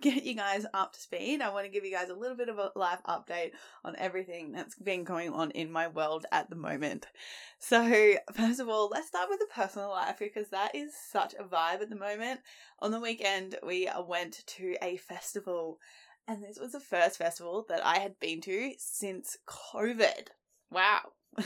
Get 0.00 0.24
you 0.24 0.34
guys 0.34 0.66
up 0.72 0.92
to 0.92 1.00
speed. 1.00 1.40
I 1.40 1.50
want 1.50 1.66
to 1.66 1.70
give 1.70 1.84
you 1.84 1.92
guys 1.92 2.08
a 2.08 2.14
little 2.14 2.36
bit 2.36 2.48
of 2.48 2.58
a 2.58 2.70
life 2.74 3.00
update 3.06 3.52
on 3.84 3.96
everything 3.96 4.52
that's 4.52 4.74
been 4.76 5.04
going 5.04 5.32
on 5.32 5.50
in 5.50 5.70
my 5.70 5.88
world 5.88 6.26
at 6.32 6.48
the 6.48 6.56
moment. 6.56 7.06
So, 7.58 8.14
first 8.32 8.60
of 8.60 8.68
all, 8.68 8.88
let's 8.90 9.08
start 9.08 9.28
with 9.30 9.40
the 9.40 9.46
personal 9.54 9.90
life 9.90 10.16
because 10.18 10.48
that 10.50 10.74
is 10.74 10.92
such 10.94 11.34
a 11.34 11.44
vibe 11.44 11.82
at 11.82 11.90
the 11.90 11.96
moment. 11.96 12.40
On 12.80 12.90
the 12.90 13.00
weekend, 13.00 13.56
we 13.66 13.88
went 14.06 14.46
to 14.46 14.76
a 14.82 14.96
festival, 14.96 15.78
and 16.26 16.42
this 16.42 16.58
was 16.58 16.72
the 16.72 16.80
first 16.80 17.18
festival 17.18 17.64
that 17.68 17.84
I 17.84 17.98
had 17.98 18.18
been 18.20 18.40
to 18.42 18.72
since 18.78 19.38
COVID. 19.46 20.28
Wow. 20.70 21.00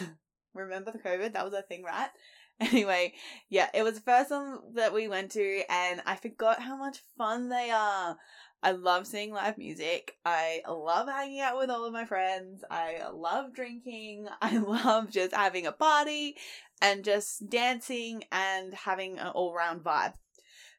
Remember 0.55 0.91
the 0.91 0.99
COVID? 0.99 1.33
That 1.33 1.45
was 1.45 1.55
a 1.55 1.63
thing, 1.63 1.83
right? 1.83 2.11
Anyway, 2.73 3.15
yeah, 3.49 3.69
it 3.73 3.85
was 3.85 3.95
the 3.95 4.01
first 4.01 4.33
one 4.33 4.59
that 4.75 4.93
we 4.93 5.07
went 5.07 5.31
to, 5.31 5.63
and 5.71 6.03
I 6.05 6.17
forgot 6.17 6.61
how 6.61 6.77
much 6.77 6.99
fun 7.17 7.49
they 7.49 7.71
are. 7.71 8.17
I 8.63 8.73
love 8.73 9.07
seeing 9.07 9.33
live 9.33 9.59
music. 9.59 10.17
I 10.25 10.63
love 10.69 11.07
hanging 11.07 11.41
out 11.41 11.57
with 11.57 11.71
all 11.71 11.85
of 11.85 11.93
my 11.93 12.05
friends. 12.05 12.65
I 12.69 13.03
love 13.13 13.55
drinking. 13.55 14.27
I 14.43 14.59
love 14.59 15.11
just 15.11 15.35
having 15.35 15.67
a 15.67 15.73
party 15.73 16.37
and 16.83 17.05
just 17.05 17.49
dancing 17.49 18.25
and 18.33 18.75
having 18.75 19.19
an 19.19 19.29
all 19.29 19.55
round 19.55 19.85
vibe. 19.85 20.15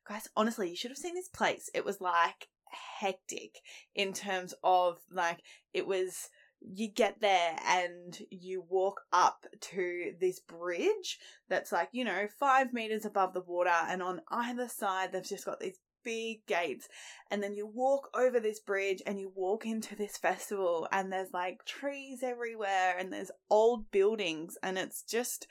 Guys, 0.07 0.27
honestly, 0.35 0.69
you 0.69 0.75
should 0.75 0.91
have 0.91 0.97
seen 0.97 1.15
this 1.15 1.29
place. 1.29 1.69
It 1.73 1.85
was 1.85 2.01
like 2.01 2.49
hectic 2.99 3.59
in 3.95 4.11
terms 4.11 4.53
of 4.63 4.97
like, 5.09 5.39
it 5.73 5.87
was 5.87 6.29
you 6.61 6.87
get 6.87 7.21
there 7.21 7.55
and 7.65 8.17
you 8.29 8.63
walk 8.69 9.01
up 9.13 9.45
to 9.59 10.13
this 10.19 10.39
bridge 10.39 11.19
that's 11.47 11.71
like, 11.71 11.89
you 11.91 12.03
know, 12.03 12.27
five 12.39 12.73
meters 12.73 13.05
above 13.05 13.33
the 13.33 13.41
water, 13.41 13.69
and 13.69 14.03
on 14.03 14.21
either 14.29 14.67
side, 14.67 15.11
they've 15.11 15.23
just 15.23 15.45
got 15.45 15.59
these 15.59 15.79
big 16.03 16.45
gates. 16.45 16.87
And 17.31 17.41
then 17.41 17.53
you 17.53 17.67
walk 17.67 18.09
over 18.13 18.39
this 18.39 18.59
bridge 18.59 19.01
and 19.05 19.19
you 19.19 19.31
walk 19.35 19.65
into 19.65 19.95
this 19.95 20.17
festival, 20.17 20.87
and 20.91 21.11
there's 21.11 21.33
like 21.33 21.65
trees 21.65 22.23
everywhere, 22.23 22.95
and 22.97 23.11
there's 23.11 23.31
old 23.49 23.89
buildings, 23.91 24.57
and 24.61 24.77
it's 24.77 25.03
just 25.03 25.47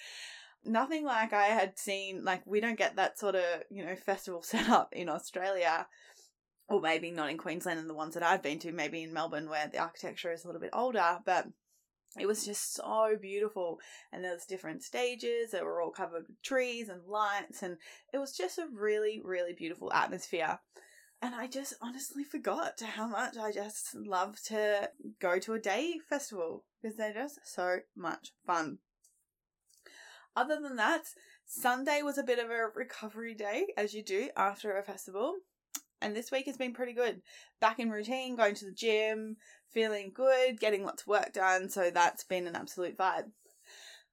nothing 0.65 1.05
like 1.05 1.33
I 1.33 1.47
had 1.47 1.78
seen. 1.78 2.25
Like, 2.25 2.43
we 2.47 2.61
don't 2.61 2.78
get 2.78 2.97
that 2.97 3.19
sort 3.19 3.34
of, 3.34 3.45
you 3.70 3.84
know, 3.84 3.97
festival 3.97 4.43
set 4.43 4.69
up 4.69 4.93
in 4.93 5.09
Australia 5.09 5.87
or 6.69 6.80
maybe 6.80 7.11
not 7.11 7.30
in 7.30 7.38
Queensland 7.38 7.78
and 7.78 7.88
the 7.88 7.94
ones 7.94 8.14
that 8.14 8.22
I've 8.22 8.42
been 8.42 8.58
to, 8.61 8.72
maybe 8.72 9.02
in 9.02 9.12
Melbourne 9.12 9.48
where 9.48 9.69
the 9.69 9.78
architecture 9.78 10.33
is 10.33 10.44
a 10.44 10.47
little 10.47 10.61
bit 10.61 10.70
older, 10.72 11.19
but 11.25 11.47
it 12.19 12.27
was 12.27 12.44
just 12.44 12.75
so 12.75 13.16
beautiful. 13.20 13.80
And 14.12 14.22
there 14.22 14.33
was 14.33 14.44
different 14.44 14.83
stages 14.83 15.50
that 15.52 15.64
were 15.64 15.80
all 15.80 15.91
covered 15.91 16.27
with 16.28 16.42
trees 16.42 16.88
and 16.88 17.05
lights, 17.06 17.62
and 17.62 17.78
it 18.12 18.19
was 18.19 18.36
just 18.36 18.58
a 18.58 18.69
really, 18.72 19.20
really 19.25 19.55
beautiful 19.55 19.92
atmosphere. 19.92 20.58
And 21.20 21.34
I 21.34 21.48
just 21.48 21.75
honestly 21.80 22.22
forgot 22.22 22.80
how 22.80 23.08
much 23.08 23.36
I 23.36 23.50
just 23.50 23.94
love 23.94 24.41
to 24.44 24.91
go 25.20 25.38
to 25.41 25.55
a 25.55 25.58
day 25.58 25.97
festival 26.08 26.64
because 26.80 26.97
they're 26.97 27.12
just 27.12 27.41
so 27.44 27.81
much 27.97 28.32
fun. 28.47 28.78
Other 30.37 30.60
than 30.60 30.76
that, 30.76 31.06
Sunday 31.44 32.03
was 32.03 32.19
a 32.19 32.22
bit 32.22 32.38
of 32.38 32.50
a 32.50 32.69
recovery 32.72 33.34
day, 33.34 33.69
as 33.76 33.94
you 33.94 34.04
do 34.04 34.28
after 34.37 34.76
a 34.76 34.84
festival 34.84 35.38
and 36.00 36.14
this 36.14 36.31
week 36.31 36.47
has 36.47 36.56
been 36.56 36.72
pretty 36.72 36.92
good. 36.92 37.22
Back 37.60 37.78
in 37.78 37.91
routine, 37.91 38.36
going 38.36 38.54
to 38.56 38.66
the 38.66 38.72
gym, 38.72 39.36
feeling 39.70 40.12
good, 40.14 40.60
getting 40.60 40.84
lots 40.84 41.03
of 41.03 41.09
work 41.09 41.32
done, 41.32 41.69
so 41.69 41.91
that's 41.91 42.25
been 42.25 42.47
an 42.47 42.56
absolute 42.56 42.97
vibe. 42.97 43.31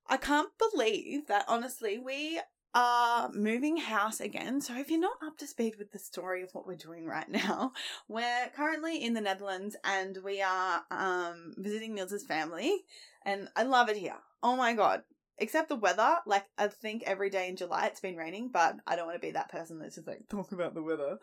I 0.07 0.17
can't 0.17 0.51
believe 0.57 1.27
that 1.27 1.45
honestly 1.47 1.97
we 1.97 2.39
are 2.75 3.31
moving 3.31 3.77
house 3.77 4.19
again. 4.19 4.59
So 4.59 4.77
if 4.77 4.91
you're 4.91 4.99
not 4.99 5.17
up 5.25 5.37
to 5.37 5.47
speed 5.47 5.75
with 5.79 5.91
the 5.91 5.97
story 5.97 6.43
of 6.43 6.49
what 6.53 6.67
we're 6.67 6.75
doing 6.75 7.05
right 7.05 7.29
now, 7.29 7.71
we're 8.09 8.49
currently 8.55 9.03
in 9.03 9.13
the 9.13 9.21
Netherlands 9.21 9.77
and 9.83 10.17
we 10.23 10.41
are 10.41 10.81
um 10.91 11.53
visiting 11.57 11.95
Niels's 11.95 12.25
family 12.25 12.81
and 13.23 13.47
I 13.55 13.63
love 13.63 13.89
it 13.89 13.97
here. 13.97 14.17
Oh 14.43 14.55
my 14.55 14.73
god, 14.73 15.03
except 15.37 15.69
the 15.69 15.75
weather. 15.75 16.17
Like 16.25 16.45
I 16.57 16.67
think 16.67 17.03
every 17.05 17.29
day 17.29 17.47
in 17.49 17.55
July 17.55 17.87
it's 17.87 17.99
been 17.99 18.15
raining, 18.15 18.49
but 18.51 18.77
I 18.87 18.95
don't 18.95 19.05
want 19.05 19.21
to 19.21 19.25
be 19.25 19.31
that 19.31 19.49
person 19.49 19.79
that's 19.79 19.95
just 19.95 20.07
like 20.07 20.23
talk 20.29 20.51
about 20.51 20.73
the 20.73 20.83
weather. 20.83 21.17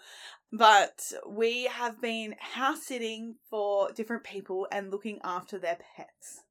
But 0.53 1.13
we 1.27 1.65
have 1.65 2.01
been 2.01 2.35
house 2.39 2.83
sitting 2.83 3.37
for 3.49 3.91
different 3.93 4.25
people 4.25 4.67
and 4.71 4.91
looking 4.91 5.19
after 5.25 5.59
their 5.59 5.79
pets. 5.97 6.43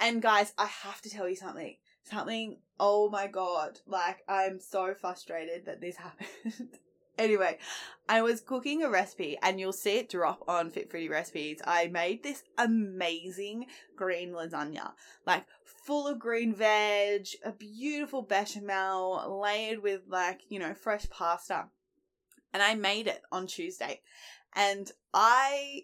And 0.00 0.20
guys, 0.20 0.52
I 0.58 0.66
have 0.66 1.00
to 1.02 1.10
tell 1.10 1.28
you 1.28 1.36
something. 1.36 1.76
Something. 2.04 2.58
Oh 2.78 3.08
my 3.08 3.28
god! 3.28 3.80
Like 3.86 4.18
I'm 4.28 4.60
so 4.60 4.94
frustrated 4.94 5.66
that 5.66 5.80
this 5.80 5.96
happened. 5.98 6.78
Anyway, 7.16 7.58
I 8.08 8.22
was 8.22 8.40
cooking 8.40 8.82
a 8.82 8.90
recipe 8.90 9.38
and 9.40 9.60
you'll 9.60 9.72
see 9.72 9.98
it 9.98 10.10
drop 10.10 10.42
on 10.48 10.70
Fit 10.70 10.90
Fruity 10.90 11.08
Recipes. 11.08 11.60
I 11.64 11.86
made 11.86 12.22
this 12.22 12.42
amazing 12.58 13.66
green 13.96 14.32
lasagna. 14.32 14.92
Like 15.24 15.44
full 15.84 16.08
of 16.08 16.18
green 16.18 16.54
veg, 16.54 17.26
a 17.44 17.52
beautiful 17.52 18.22
bechamel 18.22 19.40
layered 19.42 19.82
with 19.82 20.02
like, 20.08 20.40
you 20.48 20.58
know, 20.58 20.74
fresh 20.74 21.08
pasta. 21.10 21.66
And 22.52 22.62
I 22.62 22.74
made 22.74 23.06
it 23.06 23.22
on 23.30 23.46
Tuesday. 23.46 24.00
And 24.54 24.90
I 25.12 25.82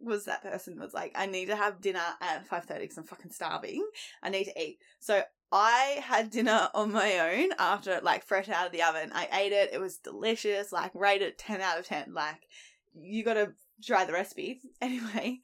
was 0.00 0.24
that 0.24 0.42
person 0.42 0.78
was 0.78 0.94
like, 0.94 1.12
I 1.14 1.26
need 1.26 1.46
to 1.46 1.56
have 1.56 1.80
dinner 1.80 2.00
at 2.20 2.48
5.30 2.48 2.80
because 2.80 2.98
I'm 2.98 3.04
fucking 3.04 3.30
starving. 3.30 3.86
I 4.22 4.30
need 4.30 4.44
to 4.44 4.60
eat. 4.60 4.78
So 5.00 5.22
I 5.50 6.02
had 6.02 6.30
dinner 6.30 6.70
on 6.74 6.92
my 6.92 7.18
own 7.18 7.50
after 7.58 8.00
like 8.02 8.24
fresh 8.24 8.48
out 8.48 8.66
of 8.66 8.72
the 8.72 8.82
oven. 8.82 9.10
I 9.14 9.28
ate 9.32 9.52
it. 9.52 9.70
It 9.72 9.80
was 9.80 9.98
delicious. 9.98 10.72
Like 10.72 10.92
rated 10.94 11.38
10 11.38 11.60
out 11.60 11.78
of 11.78 11.86
10. 11.86 12.14
Like 12.14 12.46
you 12.94 13.22
got 13.22 13.34
to 13.34 13.52
try 13.84 14.04
the 14.04 14.12
recipe. 14.12 14.60
Anyway, 14.80 15.40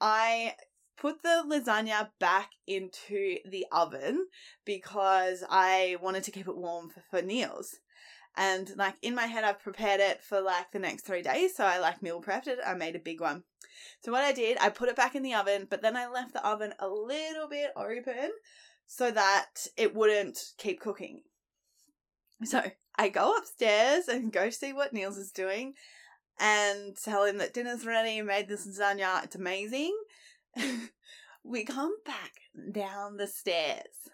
I 0.00 0.54
put 0.96 1.22
the 1.22 1.44
lasagna 1.48 2.10
back 2.18 2.50
into 2.66 3.38
the 3.48 3.66
oven 3.72 4.26
because 4.64 5.44
I 5.48 5.96
wanted 6.00 6.24
to 6.24 6.30
keep 6.30 6.48
it 6.48 6.56
warm 6.56 6.90
for, 6.90 7.02
for 7.10 7.22
Niels. 7.22 7.76
And 8.36 8.72
like 8.76 8.96
in 9.02 9.14
my 9.14 9.26
head, 9.26 9.44
I've 9.44 9.62
prepared 9.62 10.00
it 10.00 10.22
for 10.22 10.40
like 10.40 10.72
the 10.72 10.78
next 10.78 11.06
three 11.06 11.22
days. 11.22 11.56
So 11.56 11.64
I 11.64 11.78
like 11.78 12.02
meal 12.02 12.20
prepped 12.20 12.48
it. 12.48 12.58
I 12.66 12.74
made 12.74 12.96
a 12.96 13.00
big 13.00 13.20
one. 13.20 13.44
So 14.02 14.12
what 14.12 14.24
I 14.24 14.32
did, 14.32 14.58
I 14.60 14.70
put 14.70 14.88
it 14.88 14.96
back 14.96 15.14
in 15.14 15.22
the 15.22 15.34
oven, 15.34 15.66
but 15.68 15.82
then 15.82 15.96
I 15.96 16.08
left 16.08 16.32
the 16.32 16.46
oven 16.46 16.74
a 16.78 16.88
little 16.88 17.48
bit 17.48 17.70
open 17.76 18.30
so 18.86 19.10
that 19.10 19.66
it 19.76 19.94
wouldn't 19.94 20.52
keep 20.58 20.80
cooking. 20.80 21.22
So 22.44 22.62
I 22.96 23.08
go 23.08 23.36
upstairs 23.36 24.08
and 24.08 24.32
go 24.32 24.50
see 24.50 24.72
what 24.72 24.92
Niels 24.92 25.16
is 25.16 25.32
doing 25.32 25.74
and 26.38 26.96
tell 26.96 27.24
him 27.24 27.38
that 27.38 27.54
dinner's 27.54 27.86
ready, 27.86 28.20
made 28.22 28.48
this 28.48 28.66
lasagna, 28.66 29.24
it's 29.24 29.36
amazing. 29.36 29.96
we 31.44 31.64
come 31.64 31.96
back 32.04 32.32
down 32.72 33.16
the 33.16 33.26
stairs 33.26 34.10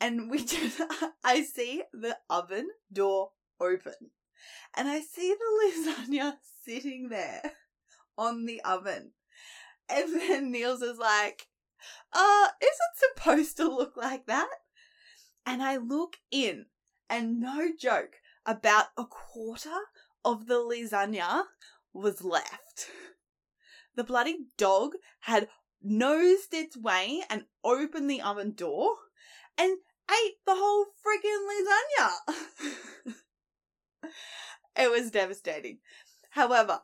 and 0.00 0.30
we 0.30 0.38
just 0.44 0.80
I 1.22 1.42
see 1.42 1.82
the 1.92 2.16
oven 2.28 2.68
door 2.92 3.30
open. 3.60 4.10
And 4.76 4.88
I 4.88 5.00
see 5.00 5.34
the 5.34 5.92
lasagna 5.92 6.36
sitting 6.64 7.08
there 7.10 7.42
on 8.18 8.46
the 8.46 8.60
oven. 8.62 9.12
And 9.88 10.20
then 10.20 10.52
Niels 10.52 10.82
is 10.82 10.98
like, 10.98 11.48
uh, 12.12 12.48
is 12.62 12.68
it 12.68 13.16
supposed 13.16 13.56
to 13.58 13.68
look 13.68 13.96
like 13.96 14.26
that? 14.26 14.48
And 15.44 15.62
I 15.62 15.76
look 15.76 16.16
in, 16.30 16.66
and 17.08 17.40
no 17.40 17.70
joke, 17.78 18.16
about 18.46 18.86
a 18.96 19.04
quarter 19.04 19.80
of 20.24 20.46
the 20.46 20.54
lasagna 20.54 21.44
was 21.92 22.22
left. 22.22 22.88
The 23.96 24.04
bloody 24.04 24.46
dog 24.56 24.92
had 25.20 25.48
nosed 25.82 26.52
its 26.52 26.76
way 26.76 27.22
and 27.30 27.44
opened 27.64 28.10
the 28.10 28.20
oven 28.20 28.52
door 28.52 28.96
and 29.58 29.78
ate 30.10 30.36
the 30.46 30.54
whole 30.54 30.86
friggin' 31.04 31.46
lasagna. 31.48 33.14
it 34.76 34.90
was 34.90 35.10
devastating. 35.10 35.78
However, 36.30 36.80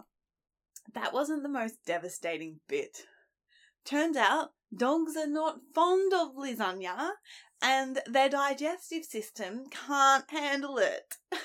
that 0.94 1.12
wasn't 1.12 1.42
the 1.42 1.48
most 1.48 1.84
devastating 1.86 2.60
bit. 2.68 3.02
Turns 3.84 4.16
out 4.16 4.50
dogs 4.74 5.16
are 5.16 5.26
not 5.26 5.60
fond 5.74 6.12
of 6.12 6.34
lasagna 6.34 7.10
and 7.62 8.00
their 8.06 8.28
digestive 8.28 9.04
system 9.04 9.64
can't 9.70 10.30
handle 10.30 10.78
it. 10.78 11.16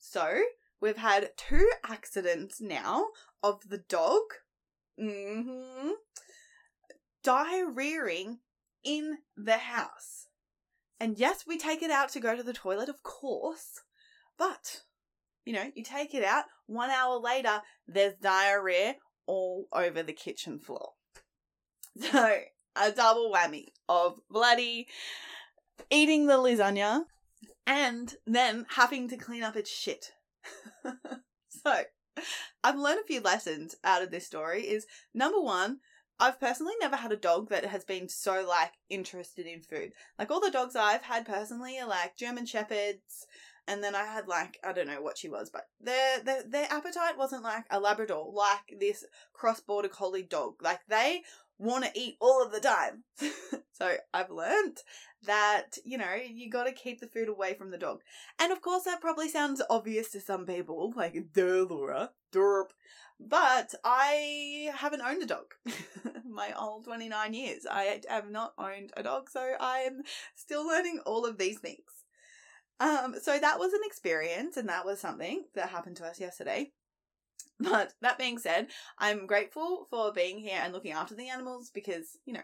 So, 0.00 0.42
we've 0.80 0.96
had 0.96 1.32
two 1.36 1.68
accidents 1.84 2.62
now 2.62 3.08
of 3.42 3.68
the 3.68 3.78
dog 3.78 4.22
mm-hmm, 4.98 5.90
diarrheaing 7.24 8.38
in 8.84 9.18
the 9.36 9.58
house. 9.58 10.26
And 11.00 11.18
yes, 11.18 11.44
we 11.46 11.58
take 11.58 11.82
it 11.82 11.90
out 11.90 12.08
to 12.10 12.20
go 12.20 12.36
to 12.36 12.42
the 12.42 12.52
toilet, 12.52 12.88
of 12.88 13.02
course, 13.02 13.80
but 14.36 14.82
you 15.48 15.54
know, 15.54 15.70
you 15.74 15.82
take 15.82 16.14
it 16.14 16.22
out, 16.22 16.44
one 16.66 16.90
hour 16.90 17.18
later, 17.18 17.62
there's 17.86 18.12
diarrhea 18.20 18.96
all 19.24 19.66
over 19.72 20.02
the 20.02 20.12
kitchen 20.12 20.58
floor. 20.58 20.90
So, 22.00 22.36
a 22.76 22.92
double 22.92 23.32
whammy 23.34 23.68
of 23.88 24.20
bloody 24.30 24.86
eating 25.90 26.26
the 26.26 26.34
lasagna 26.34 27.04
and 27.66 28.14
then 28.24 28.66
having 28.68 29.08
to 29.08 29.16
clean 29.16 29.42
up 29.42 29.56
its 29.56 29.70
shit. 29.70 30.12
so, 31.48 31.82
I've 32.62 32.78
learned 32.78 33.00
a 33.00 33.06
few 33.06 33.20
lessons 33.20 33.74
out 33.82 34.02
of 34.02 34.10
this 34.10 34.26
story 34.26 34.62
is 34.62 34.86
number 35.14 35.40
1, 35.40 35.78
I've 36.20 36.40
personally 36.40 36.74
never 36.80 36.96
had 36.96 37.12
a 37.12 37.16
dog 37.16 37.48
that 37.50 37.64
has 37.66 37.84
been 37.84 38.08
so 38.08 38.44
like 38.46 38.72
interested 38.88 39.46
in 39.46 39.62
food. 39.62 39.92
Like 40.18 40.30
all 40.30 40.40
the 40.40 40.50
dogs 40.50 40.74
I've 40.76 41.02
had 41.02 41.26
personally 41.26 41.78
are 41.78 41.88
like 41.88 42.16
German 42.16 42.46
shepherds, 42.46 43.26
and 43.66 43.84
then 43.84 43.94
I 43.94 44.04
had 44.04 44.26
like 44.26 44.58
I 44.64 44.72
don't 44.72 44.88
know 44.88 45.02
what 45.02 45.18
she 45.18 45.28
was, 45.28 45.50
but 45.50 45.68
their 45.80 46.20
their 46.20 46.42
their 46.42 46.66
appetite 46.70 47.16
wasn't 47.16 47.44
like 47.44 47.64
a 47.70 47.78
Labrador, 47.78 48.32
like 48.32 48.78
this 48.80 49.04
cross 49.32 49.60
border 49.60 49.88
collie 49.88 50.22
dog. 50.22 50.54
Like 50.60 50.80
they 50.88 51.22
want 51.58 51.84
to 51.84 51.98
eat 51.98 52.16
all 52.20 52.42
of 52.42 52.52
the 52.52 52.60
time. 52.60 53.04
so 53.72 53.96
I've 54.14 54.30
learned 54.30 54.78
that, 55.24 55.76
you 55.84 55.98
know, 55.98 56.14
you 56.14 56.48
got 56.48 56.64
to 56.64 56.72
keep 56.72 57.00
the 57.00 57.08
food 57.08 57.28
away 57.28 57.54
from 57.54 57.70
the 57.70 57.78
dog. 57.78 58.00
And 58.40 58.52
of 58.52 58.62
course, 58.62 58.84
that 58.84 59.00
probably 59.00 59.28
sounds 59.28 59.62
obvious 59.68 60.10
to 60.12 60.20
some 60.20 60.46
people, 60.46 60.92
like, 60.96 61.16
duh, 61.32 61.66
Laura, 61.68 62.10
derp. 62.32 62.68
But 63.20 63.74
I 63.84 64.70
haven't 64.74 65.02
owned 65.02 65.22
a 65.22 65.26
dog 65.26 65.54
my 66.28 66.50
whole 66.50 66.82
29 66.82 67.34
years. 67.34 67.66
I 67.68 68.00
have 68.08 68.30
not 68.30 68.54
owned 68.58 68.92
a 68.96 69.02
dog, 69.02 69.28
so 69.28 69.54
I 69.60 69.80
am 69.80 70.02
still 70.36 70.66
learning 70.66 71.00
all 71.04 71.26
of 71.26 71.36
these 71.36 71.58
things. 71.58 71.80
Um, 72.80 73.16
so 73.20 73.38
that 73.38 73.58
was 73.58 73.72
an 73.72 73.80
experience, 73.84 74.56
and 74.56 74.68
that 74.68 74.86
was 74.86 75.00
something 75.00 75.44
that 75.54 75.70
happened 75.70 75.96
to 75.96 76.06
us 76.06 76.20
yesterday. 76.20 76.72
But 77.70 77.94
that 78.02 78.18
being 78.18 78.38
said, 78.38 78.68
I'm 78.98 79.26
grateful 79.26 79.88
for 79.90 80.12
being 80.12 80.38
here 80.38 80.60
and 80.62 80.72
looking 80.72 80.92
after 80.92 81.16
the 81.16 81.28
animals 81.28 81.70
because, 81.70 82.16
you 82.24 82.32
know, 82.32 82.42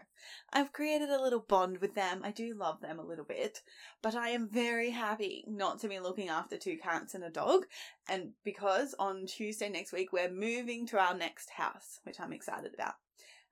I've 0.51 0.73
created 0.73 1.09
a 1.09 1.21
little 1.21 1.39
bond 1.39 1.77
with 1.77 1.95
them. 1.95 2.19
I 2.23 2.31
do 2.31 2.53
love 2.53 2.81
them 2.81 2.99
a 2.99 3.05
little 3.05 3.23
bit, 3.23 3.61
but 4.01 4.13
I 4.13 4.29
am 4.29 4.49
very 4.49 4.89
happy 4.89 5.45
not 5.47 5.79
to 5.79 5.87
be 5.87 5.99
looking 5.99 6.27
after 6.27 6.57
two 6.57 6.77
cats 6.77 7.15
and 7.15 7.23
a 7.23 7.29
dog. 7.29 7.65
And 8.09 8.31
because 8.43 8.93
on 8.99 9.25
Tuesday 9.25 9.69
next 9.69 9.93
week, 9.93 10.11
we're 10.11 10.29
moving 10.29 10.85
to 10.87 10.99
our 10.99 11.15
next 11.15 11.49
house, 11.49 12.01
which 12.03 12.19
I'm 12.19 12.33
excited 12.33 12.73
about. 12.73 12.95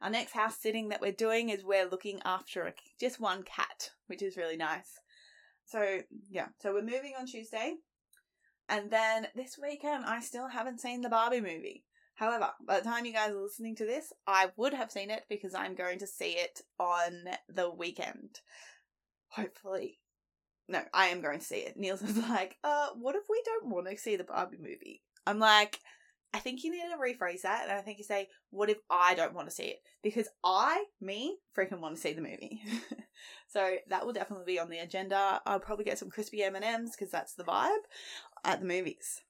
Our 0.02 0.10
next 0.10 0.34
house 0.34 0.58
sitting 0.58 0.90
that 0.90 1.00
we're 1.00 1.14
doing 1.14 1.48
is 1.48 1.64
we're 1.64 1.90
looking 1.90 2.20
after 2.26 2.64
a, 2.64 2.74
just 3.00 3.22
one 3.22 3.44
cat, 3.44 3.92
which 4.08 4.22
is 4.22 4.36
really 4.36 4.58
nice. 4.58 5.00
So, 5.64 6.00
yeah, 6.30 6.48
so 6.62 6.74
we're 6.74 6.82
moving 6.82 7.14
on 7.18 7.26
Tuesday. 7.26 7.76
And 8.70 8.90
then 8.90 9.28
this 9.36 9.58
weekend, 9.62 10.06
I 10.06 10.20
still 10.20 10.48
haven't 10.48 10.82
seen 10.82 11.02
the 11.02 11.10
Barbie 11.10 11.42
movie. 11.42 11.84
However, 12.16 12.52
by 12.66 12.80
the 12.80 12.86
time 12.86 13.06
you 13.06 13.14
guys 13.14 13.32
are 13.32 13.42
listening 13.42 13.76
to 13.78 13.86
this, 13.86 14.14
I 14.28 14.52
would 14.56 14.74
have 14.74 14.92
seen 14.92 15.10
it 15.10 15.24
because 15.30 15.56
I'm 15.56 15.76
going 15.76 16.00
to 16.00 16.08
see 16.08 16.32
it 16.32 16.62
on 16.80 17.26
the 17.50 17.70
weekend. 17.70 18.40
Hopefully. 19.30 20.00
No, 20.70 20.82
I 20.94 21.08
am 21.08 21.22
going 21.22 21.40
to 21.40 21.46
see 21.46 21.58
it. 21.58 21.76
Niels 21.76 22.02
was 22.02 22.18
like, 22.30 22.58
uh, 22.64 22.90
what 22.96 23.16
if 23.16 23.24
we 23.30 23.42
don't 23.46 23.74
want 23.74 23.88
to 23.90 23.98
see 23.98 24.16
the 24.16 24.24
Barbie 24.24 24.58
movie? 24.60 25.02
I'm 25.26 25.40
like, 25.40 25.80
I 26.34 26.40
think 26.40 26.64
you 26.64 26.72
need 26.72 26.84
to 26.92 26.98
rephrase 26.98 27.42
that. 27.42 27.64
And 27.64 27.72
I 27.72 27.82
think 27.82 28.00
you 28.00 28.04
say, 28.04 28.28
what 28.50 28.70
if 28.70 28.78
I 28.90 29.14
don't 29.14 29.36
want 29.36 29.50
to 29.50 29.54
see 29.54 29.66
it? 29.66 29.78
Because 30.02 30.28
I, 30.44 30.86
me, 31.00 31.38
freaking 31.56 31.80
want 31.80 31.96
to 31.96 32.02
see 32.02 32.14
the 32.14 32.22
movie. 32.22 32.62
so 33.48 33.76
that 33.90 34.06
will 34.06 34.14
definitely 34.14 34.46
be 34.46 34.60
on 34.60 34.70
the 34.70 34.80
agenda. 34.80 35.42
I'll 35.46 35.60
probably 35.60 35.86
get 35.86 36.00
some 36.00 36.10
crispy 36.10 36.44
M&Ms 36.44 36.96
because 36.98 37.12
that's 37.12 37.36
the 37.36 37.44
vibe 37.44 37.70
at 38.44 38.60
the 38.60 38.66
movies. 38.66 39.22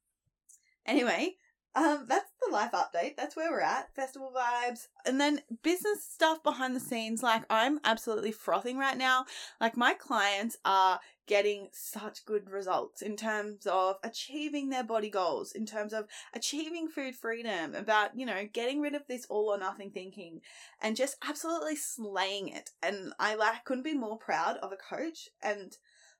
Anyway, 0.86 1.36
um, 1.76 2.06
that's 2.08 2.30
the 2.46 2.54
life 2.54 2.72
update. 2.72 3.16
That's 3.16 3.36
where 3.36 3.50
we're 3.50 3.62
at. 3.62 3.96
Festival 3.96 4.32
vibes. 4.36 4.88
And 5.06 5.20
then 5.20 5.42
business 5.64 6.04
stuff 6.04 6.44
behind 6.44 6.76
the 6.76 6.80
scenes. 6.80 7.24
Like, 7.24 7.44
I'm 7.50 7.80
absolutely 7.84 8.32
frothing 8.32 8.78
right 8.78 8.98
now. 8.98 9.26
Like, 9.60 9.76
my 9.76 9.96
clients 9.96 10.58
are 10.66 11.00
getting 11.26 11.70
such 11.72 12.26
good 12.26 12.50
results 12.50 13.02
in 13.02 13.16
terms 13.16 13.66
of 13.66 13.96
achieving 14.04 14.70
their 14.70 14.84
body 14.84 15.10
goals, 15.10 15.54
in 15.54 15.66
terms 15.66 15.94
of 15.94 16.06
achieving 16.36 16.90
food 16.90 17.16
freedom, 17.16 17.74
about, 17.74 18.16
you 18.16 18.26
know, 18.26 18.48
getting 18.54 18.80
rid 18.80 18.94
of 18.94 19.08
this 19.08 19.26
all 19.30 19.50
or 19.50 19.58
nothing 19.58 19.90
thinking 19.90 20.42
and 20.80 20.96
just 20.96 21.16
absolutely 21.28 21.76
slaying 21.76 22.50
it. 22.50 22.70
And 22.84 23.14
I 23.20 23.34
like 23.34 23.64
couldn't 23.66 23.84
be 23.84 23.96
more 23.96 24.18
proud 24.18 24.58
of 24.58 24.72
a 24.72 24.76
coach 24.76 25.30
and 25.42 25.76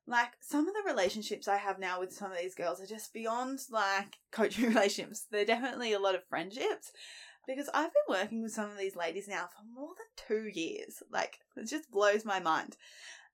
like 0.08 0.32
some 0.42 0.68
of 0.68 0.74
the 0.74 0.92
relationships 0.92 1.48
I 1.48 1.58
have 1.58 1.80
now 1.80 2.00
with 2.00 2.12
some 2.12 2.32
of 2.32 2.38
these 2.38 2.56
girls 2.56 2.82
are 2.82 2.86
just 2.86 3.14
beyond 3.14 3.60
like 3.70 4.18
coaching 4.32 4.68
relationships. 4.68 5.26
They're 5.32 5.46
definitely 5.46 5.94
a 5.94 6.00
lot 6.00 6.16
of 6.16 6.28
friendships 6.28 6.92
because 7.48 7.70
I've 7.74 7.92
been 7.94 8.20
working 8.20 8.42
with 8.44 8.52
some 8.52 8.70
of 8.70 8.78
these 8.78 8.96
ladies 8.96 9.28
now 9.28 9.48
for 9.48 9.64
more 9.74 9.90
than 9.98 10.28
two 10.28 10.50
years. 10.60 11.02
Like 11.12 11.40
it 11.56 11.70
just 11.70 11.92
blows 11.92 12.26
my 12.26 12.40
mind. 12.40 12.76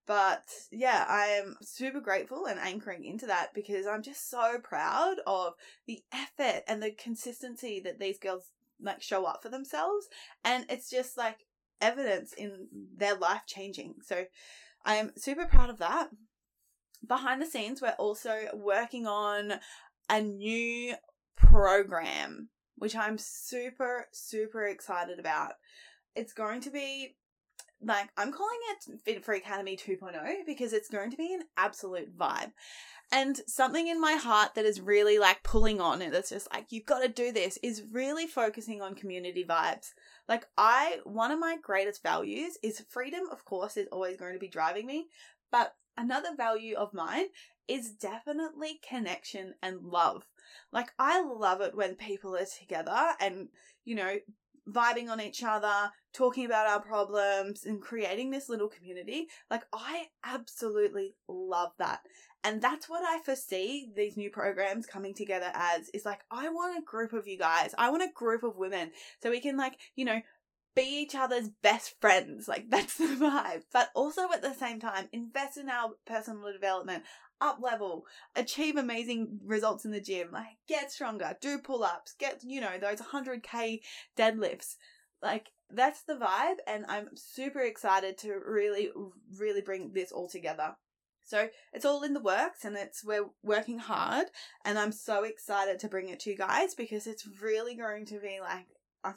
But 0.06 0.46
yeah, 0.72 1.06
I 1.08 1.26
am 1.26 1.56
super 1.62 2.02
grateful 2.02 2.48
and 2.48 2.60
anchoring 2.60 3.06
into 3.06 3.28
that 3.28 3.54
because 3.54 3.86
I'm 3.86 4.02
just 4.02 4.30
so 4.30 4.58
proud 4.64 5.18
of 5.28 5.54
the 5.86 6.02
effort 6.12 6.64
and 6.68 6.82
the 6.82 6.92
consistency 6.92 7.80
that 7.82 8.00
these 8.00 8.18
girls 8.18 8.52
like 8.82 9.02
show 9.04 9.26
up 9.26 9.44
for 9.44 9.50
themselves. 9.50 10.08
And 10.44 10.66
it's 10.70 10.90
just 10.90 11.18
like 11.18 11.46
evidence 11.80 12.34
in 12.34 12.68
their 12.96 13.16
life 13.16 13.44
changing. 13.46 13.96
So 14.04 14.26
I 14.84 14.96
am 14.96 15.12
super 15.16 15.46
proud 15.46 15.70
of 15.70 15.78
that 15.78 16.10
behind 17.06 17.42
the 17.42 17.46
scenes, 17.46 17.82
we're 17.82 17.90
also 17.92 18.36
working 18.54 19.08
on 19.08 19.54
a 20.10 20.22
new 20.22 20.96
program, 21.36 22.50
which 22.78 22.96
I'm 22.96 23.18
super, 23.18 24.08
super 24.12 24.66
excited 24.66 25.20
about. 25.20 25.54
It's 26.16 26.34
going 26.34 26.62
to 26.62 26.72
be 26.72 27.16
like, 27.82 28.10
I'm 28.18 28.32
calling 28.32 28.58
it 28.72 29.00
Fit 29.02 29.24
Free 29.24 29.38
Academy 29.38 29.78
2.0 29.78 30.46
because 30.46 30.74
it's 30.74 30.90
going 30.90 31.12
to 31.12 31.18
be 31.18 31.34
an 31.34 31.44
absolute 31.56 32.18
vibe. 32.18 32.52
And 33.12 33.40
something 33.48 33.88
in 33.88 34.00
my 34.00 34.14
heart 34.14 34.54
that 34.56 34.66
is 34.66 34.82
really 34.82 35.18
like 35.18 35.42
pulling 35.44 35.82
on 35.82 36.02
it, 36.02 36.12
that's 36.12 36.30
just 36.30 36.48
like, 36.54 36.68
you've 36.70 36.86
got 36.86 37.00
to 37.00 37.08
do 37.08 37.32
this, 37.32 37.58
is 37.64 37.84
really 37.92 38.28
focusing 38.28 38.82
on 38.82 38.94
community 38.96 39.46
vibes. 39.48 39.94
Like, 40.28 40.46
I, 40.58 40.98
one 41.06 41.32
of 41.32 41.40
my 41.40 41.58
greatest 41.62 42.04
values 42.04 42.58
is 42.62 42.84
freedom, 42.90 43.22
of 43.32 43.46
course, 43.46 43.78
is 43.78 43.88
always 43.92 44.18
going 44.18 44.34
to 44.34 44.40
be 44.40 44.48
driving 44.48 44.86
me, 44.86 45.08
but 45.52 45.74
another 46.00 46.36
value 46.36 46.76
of 46.76 46.94
mine 46.94 47.26
is 47.68 47.92
definitely 47.92 48.80
connection 48.88 49.54
and 49.62 49.82
love. 49.84 50.24
Like, 50.72 50.92
I 50.98 51.22
love 51.22 51.62
it 51.62 51.76
when 51.76 51.96
people 51.96 52.36
are 52.36 52.46
together 52.60 53.10
and, 53.20 53.50
you 53.86 53.96
know, 53.96 54.16
vibing 54.68 55.10
on 55.10 55.22
each 55.22 55.44
other, 55.44 55.92
talking 56.14 56.46
about 56.46 56.68
our 56.68 56.82
problems, 56.82 57.66
and 57.66 57.82
creating 57.82 58.32
this 58.32 58.50
little 58.50 58.70
community. 58.70 59.28
Like, 59.52 59.64
I 59.74 60.06
absolutely 60.24 61.16
love 61.28 61.72
that. 61.80 62.02
And 62.44 62.62
that's 62.62 62.88
what 62.88 63.04
I 63.04 63.20
foresee 63.24 63.92
these 63.96 64.16
new 64.16 64.30
programs 64.30 64.86
coming 64.86 65.14
together 65.14 65.52
as 65.54 65.90
is 65.90 66.06
like, 66.06 66.22
I 66.32 66.50
want 66.50 66.78
a 66.78 66.86
group 66.86 67.14
of 67.14 67.28
you 67.28 67.38
guys. 67.38 67.76
I 67.78 67.90
want 67.90 68.04
a 68.04 68.14
group 68.14 68.44
of 68.44 68.58
women 68.58 68.92
so 69.22 69.30
we 69.30 69.42
can, 69.42 69.58
like, 69.58 69.78
you 69.96 70.06
know, 70.06 70.22
be 70.76 71.02
each 71.02 71.16
other's 71.16 71.50
best 71.62 71.96
friends. 72.00 72.48
Like 72.48 72.66
that's 72.70 72.98
the 72.98 73.06
vibe. 73.06 73.64
But 73.72 73.90
also 73.96 74.32
at 74.34 74.42
the 74.42 74.54
same 74.54 74.80
time, 74.80 75.10
invest 75.12 75.58
in 75.58 75.70
our 75.70 75.92
personal 76.06 76.52
development, 76.52 77.04
up 77.42 77.60
level, 77.62 78.06
achieve 78.36 78.76
amazing 78.76 79.40
results 79.46 79.86
in 79.86 79.92
the 79.92 80.02
gym, 80.02 80.30
like 80.32 80.58
get 80.68 80.92
stronger, 80.92 81.38
do 81.42 81.58
pull 81.58 81.84
ups, 81.84 82.14
get, 82.20 82.42
you 82.44 82.62
know, 82.62 82.78
those 82.80 83.00
100k 83.00 83.80
deadlifts. 84.18 84.76
Like 85.22 85.52
that's 85.70 86.04
the 86.04 86.16
vibe. 86.16 86.58
And 86.68 86.86
I'm 86.88 87.10
super 87.16 87.62
excited 87.62 88.18
to 88.20 88.34
really, 88.46 88.90
really 89.38 89.62
bring 89.62 89.92
this 89.94 90.12
all 90.12 90.30
together. 90.30 90.76
So 91.30 91.48
it's 91.74 91.86
all 91.86 92.02
in 92.02 92.16
the 92.16 92.22
works 92.22 92.66
and 92.66 92.76
it's 92.76 93.06
we're 93.06 93.28
working 93.44 93.78
hard 93.78 94.26
and 94.66 94.80
I'm 94.80 94.92
so 94.92 95.24
excited 95.24 95.78
to 95.80 95.88
bring 95.88 96.10
it 96.10 96.20
to 96.22 96.32
you 96.32 96.36
guys 96.36 96.74
because 96.74 97.06
it's 97.06 97.28
really 97.40 97.76
going 97.76 98.08
to 98.08 98.20
be 98.20 98.40
like 98.42 98.66
I'm, 99.04 99.16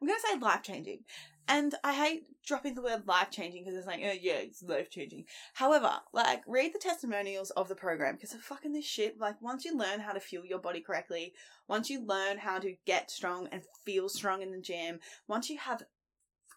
going 0.00 0.14
to 0.14 0.26
say 0.28 0.38
life 0.38 0.62
changing. 0.62 1.00
And 1.46 1.74
I 1.84 1.92
hate 1.92 2.24
dropping 2.46 2.74
the 2.74 2.82
word 2.82 3.06
life 3.06 3.30
changing 3.30 3.64
because 3.64 3.76
it's 3.76 3.86
like, 3.86 4.00
oh 4.02 4.16
yeah, 4.18 4.36
it's 4.36 4.62
life 4.62 4.88
changing. 4.88 5.24
However, 5.52 5.90
like, 6.12 6.42
read 6.46 6.72
the 6.72 6.78
testimonials 6.78 7.50
of 7.50 7.68
the 7.68 7.74
program 7.74 8.14
because 8.14 8.32
fucking 8.32 8.72
this 8.72 8.86
shit. 8.86 9.18
Like, 9.18 9.40
once 9.42 9.64
you 9.64 9.76
learn 9.76 10.00
how 10.00 10.12
to 10.12 10.20
fuel 10.20 10.46
your 10.46 10.58
body 10.58 10.80
correctly, 10.80 11.34
once 11.68 11.90
you 11.90 12.04
learn 12.04 12.38
how 12.38 12.58
to 12.60 12.74
get 12.86 13.10
strong 13.10 13.48
and 13.52 13.62
feel 13.84 14.08
strong 14.08 14.40
in 14.40 14.52
the 14.52 14.60
gym, 14.60 15.00
once 15.28 15.50
you 15.50 15.58
have 15.58 15.82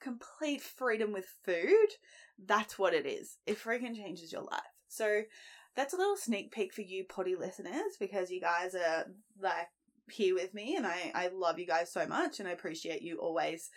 complete 0.01 0.61
freedom 0.61 1.11
with 1.11 1.25
food, 1.43 1.87
that's 2.45 2.79
what 2.79 2.93
it 2.93 3.05
is. 3.05 3.37
It 3.45 3.59
freaking 3.59 3.95
changes 3.95 4.31
your 4.31 4.43
life. 4.43 4.61
So, 4.87 5.23
that's 5.75 5.93
a 5.93 5.97
little 5.97 6.17
sneak 6.17 6.51
peek 6.51 6.73
for 6.73 6.81
you 6.81 7.03
Poddy 7.03 7.35
listeners 7.35 7.97
because 7.99 8.31
you 8.31 8.41
guys 8.41 8.73
are 8.73 9.05
like 9.39 9.67
here 10.09 10.35
with 10.35 10.53
me 10.53 10.75
and 10.75 10.85
I, 10.85 11.11
I 11.13 11.29
love 11.33 11.59
you 11.59 11.65
guys 11.65 11.91
so 11.91 12.05
much 12.07 12.39
and 12.39 12.47
I 12.47 12.51
appreciate 12.51 13.01
you 13.01 13.17
always. 13.17 13.69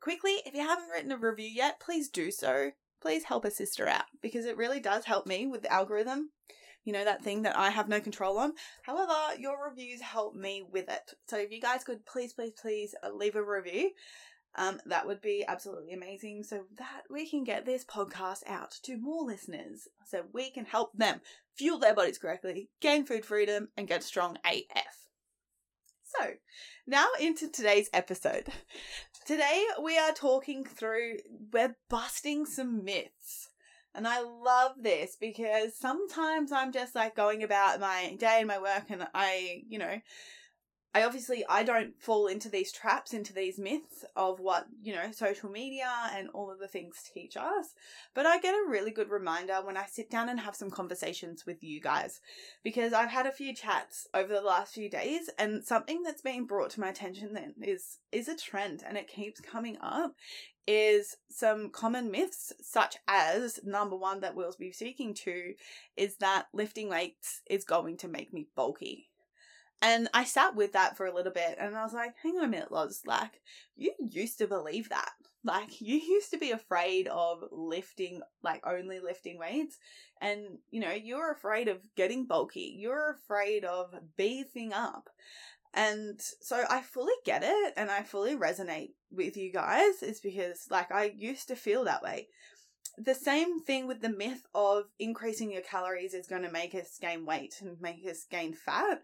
Quickly, 0.00 0.36
if 0.46 0.54
you 0.54 0.60
haven't 0.60 0.90
written 0.90 1.12
a 1.12 1.18
review 1.18 1.50
yet, 1.52 1.80
please 1.80 2.08
do 2.08 2.30
so. 2.30 2.70
Please 3.00 3.24
help 3.24 3.44
a 3.44 3.50
sister 3.50 3.86
out 3.86 4.04
because 4.22 4.46
it 4.46 4.56
really 4.56 4.80
does 4.80 5.04
help 5.04 5.26
me 5.26 5.46
with 5.46 5.62
the 5.62 5.72
algorithm. 5.72 6.30
You 6.84 6.92
know, 6.92 7.04
that 7.04 7.24
thing 7.24 7.42
that 7.42 7.56
I 7.56 7.70
have 7.70 7.88
no 7.88 8.00
control 8.00 8.38
on. 8.38 8.52
However, 8.82 9.14
your 9.38 9.68
reviews 9.68 10.02
help 10.02 10.34
me 10.34 10.62
with 10.70 10.90
it. 10.90 11.14
So 11.28 11.38
if 11.38 11.50
you 11.50 11.60
guys 11.60 11.82
could 11.82 12.04
please, 12.04 12.34
please, 12.34 12.52
please 12.60 12.94
uh, 13.02 13.10
leave 13.10 13.36
a 13.36 13.42
review, 13.42 13.90
um, 14.56 14.80
that 14.86 15.06
would 15.06 15.20
be 15.20 15.44
absolutely 15.46 15.92
amazing 15.92 16.44
so 16.44 16.64
that 16.78 17.02
we 17.10 17.28
can 17.28 17.42
get 17.42 17.66
this 17.66 17.84
podcast 17.84 18.42
out 18.46 18.72
to 18.82 18.96
more 18.96 19.24
listeners 19.24 19.88
so 20.06 20.22
we 20.32 20.50
can 20.50 20.64
help 20.64 20.92
them 20.94 21.20
fuel 21.56 21.78
their 21.78 21.94
bodies 21.94 22.18
correctly, 22.18 22.70
gain 22.80 23.04
food 23.04 23.24
freedom, 23.24 23.68
and 23.76 23.88
get 23.88 24.04
strong 24.04 24.38
AF. 24.44 25.03
So, 26.20 26.30
now 26.86 27.06
into 27.20 27.50
today's 27.50 27.90
episode. 27.92 28.46
Today 29.26 29.64
we 29.82 29.98
are 29.98 30.12
talking 30.12 30.64
through, 30.64 31.16
we're 31.52 31.76
busting 31.88 32.46
some 32.46 32.84
myths. 32.84 33.48
And 33.94 34.06
I 34.06 34.20
love 34.20 34.72
this 34.80 35.16
because 35.18 35.76
sometimes 35.76 36.52
I'm 36.52 36.72
just 36.72 36.94
like 36.94 37.16
going 37.16 37.42
about 37.42 37.80
my 37.80 38.16
day 38.18 38.38
and 38.38 38.48
my 38.48 38.58
work 38.58 38.84
and 38.90 39.06
I, 39.14 39.62
you 39.68 39.78
know, 39.78 40.00
I 40.94 41.02
obviously 41.02 41.44
I 41.48 41.64
don't 41.64 42.00
fall 42.00 42.28
into 42.28 42.48
these 42.48 42.70
traps, 42.70 43.12
into 43.12 43.32
these 43.32 43.58
myths 43.58 44.04
of 44.14 44.38
what, 44.38 44.66
you 44.80 44.94
know, 44.94 45.10
social 45.10 45.50
media 45.50 45.90
and 46.14 46.28
all 46.32 46.52
of 46.52 46.60
the 46.60 46.68
things 46.68 47.02
teach 47.12 47.36
us. 47.36 47.74
But 48.14 48.26
I 48.26 48.38
get 48.38 48.54
a 48.54 48.70
really 48.70 48.92
good 48.92 49.10
reminder 49.10 49.54
when 49.54 49.76
I 49.76 49.86
sit 49.86 50.08
down 50.08 50.28
and 50.28 50.38
have 50.38 50.54
some 50.54 50.70
conversations 50.70 51.44
with 51.44 51.64
you 51.64 51.80
guys. 51.80 52.20
Because 52.62 52.92
I've 52.92 53.10
had 53.10 53.26
a 53.26 53.32
few 53.32 53.52
chats 53.52 54.06
over 54.14 54.32
the 54.32 54.40
last 54.40 54.74
few 54.74 54.88
days 54.88 55.28
and 55.36 55.64
something 55.64 56.04
that's 56.04 56.22
being 56.22 56.46
brought 56.46 56.70
to 56.70 56.80
my 56.80 56.90
attention 56.90 57.34
then 57.34 57.54
is 57.60 57.98
is 58.12 58.28
a 58.28 58.36
trend 58.36 58.84
and 58.86 58.96
it 58.96 59.08
keeps 59.08 59.40
coming 59.40 59.76
up 59.80 60.14
is 60.66 61.16
some 61.28 61.70
common 61.70 62.10
myths 62.10 62.52
such 62.60 62.96
as 63.08 63.60
number 63.64 63.96
one 63.96 64.20
that 64.20 64.34
we'll 64.34 64.54
be 64.58 64.72
speaking 64.72 65.12
to 65.12 65.54
is 65.96 66.16
that 66.16 66.46
lifting 66.54 66.88
weights 66.88 67.42
is 67.50 67.64
going 67.64 67.96
to 67.98 68.08
make 68.08 68.32
me 68.32 68.46
bulky 68.56 69.08
and 69.82 70.08
I 70.14 70.24
sat 70.24 70.54
with 70.54 70.72
that 70.72 70.96
for 70.96 71.06
a 71.06 71.14
little 71.14 71.32
bit 71.32 71.56
and 71.58 71.76
I 71.76 71.82
was 71.82 71.92
like, 71.92 72.14
hang 72.22 72.38
on 72.38 72.44
a 72.44 72.48
minute, 72.48 72.72
Loz, 72.72 73.02
like, 73.06 73.40
you 73.76 73.92
used 73.98 74.38
to 74.38 74.46
believe 74.46 74.88
that. 74.88 75.10
Like, 75.44 75.80
you 75.80 75.96
used 75.96 76.30
to 76.30 76.38
be 76.38 76.50
afraid 76.50 77.06
of 77.08 77.44
lifting, 77.50 78.20
like, 78.42 78.66
only 78.66 79.00
lifting 79.00 79.38
weights. 79.38 79.76
And, 80.20 80.58
you 80.70 80.80
know, 80.80 80.92
you're 80.92 81.32
afraid 81.32 81.68
of 81.68 81.78
getting 81.96 82.26
bulky. 82.26 82.74
You're 82.78 83.18
afraid 83.22 83.64
of 83.64 83.94
beefing 84.16 84.72
up. 84.72 85.10
And 85.74 86.20
so 86.40 86.64
I 86.70 86.82
fully 86.82 87.14
get 87.24 87.42
it 87.44 87.74
and 87.76 87.90
I 87.90 88.04
fully 88.04 88.36
resonate 88.36 88.92
with 89.10 89.36
you 89.36 89.52
guys, 89.52 90.02
is 90.02 90.20
because, 90.20 90.68
like, 90.70 90.92
I 90.92 91.12
used 91.16 91.48
to 91.48 91.56
feel 91.56 91.84
that 91.84 92.02
way. 92.02 92.28
The 92.96 93.14
same 93.14 93.60
thing 93.60 93.88
with 93.88 94.00
the 94.00 94.08
myth 94.08 94.46
of 94.54 94.84
increasing 95.00 95.50
your 95.50 95.62
calories 95.62 96.14
is 96.14 96.28
going 96.28 96.42
to 96.42 96.52
make 96.52 96.76
us 96.76 96.96
gain 97.00 97.26
weight 97.26 97.56
and 97.60 97.80
make 97.80 98.06
us 98.08 98.24
gain 98.30 98.54
fat 98.54 99.02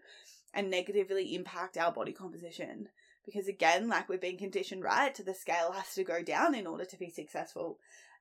and 0.53 0.69
negatively 0.69 1.35
impact 1.35 1.77
our 1.77 1.91
body 1.91 2.11
composition. 2.11 2.89
Because 3.25 3.47
again, 3.47 3.87
like 3.87 4.09
we've 4.09 4.21
been 4.21 4.37
conditioned 4.37 4.83
right 4.83 5.13
the 5.13 5.33
scale 5.33 5.71
has 5.71 5.93
to 5.93 6.03
go 6.03 6.23
down 6.23 6.55
in 6.55 6.67
order 6.67 6.85
to 6.85 6.97
be 6.97 7.09
successful. 7.09 7.77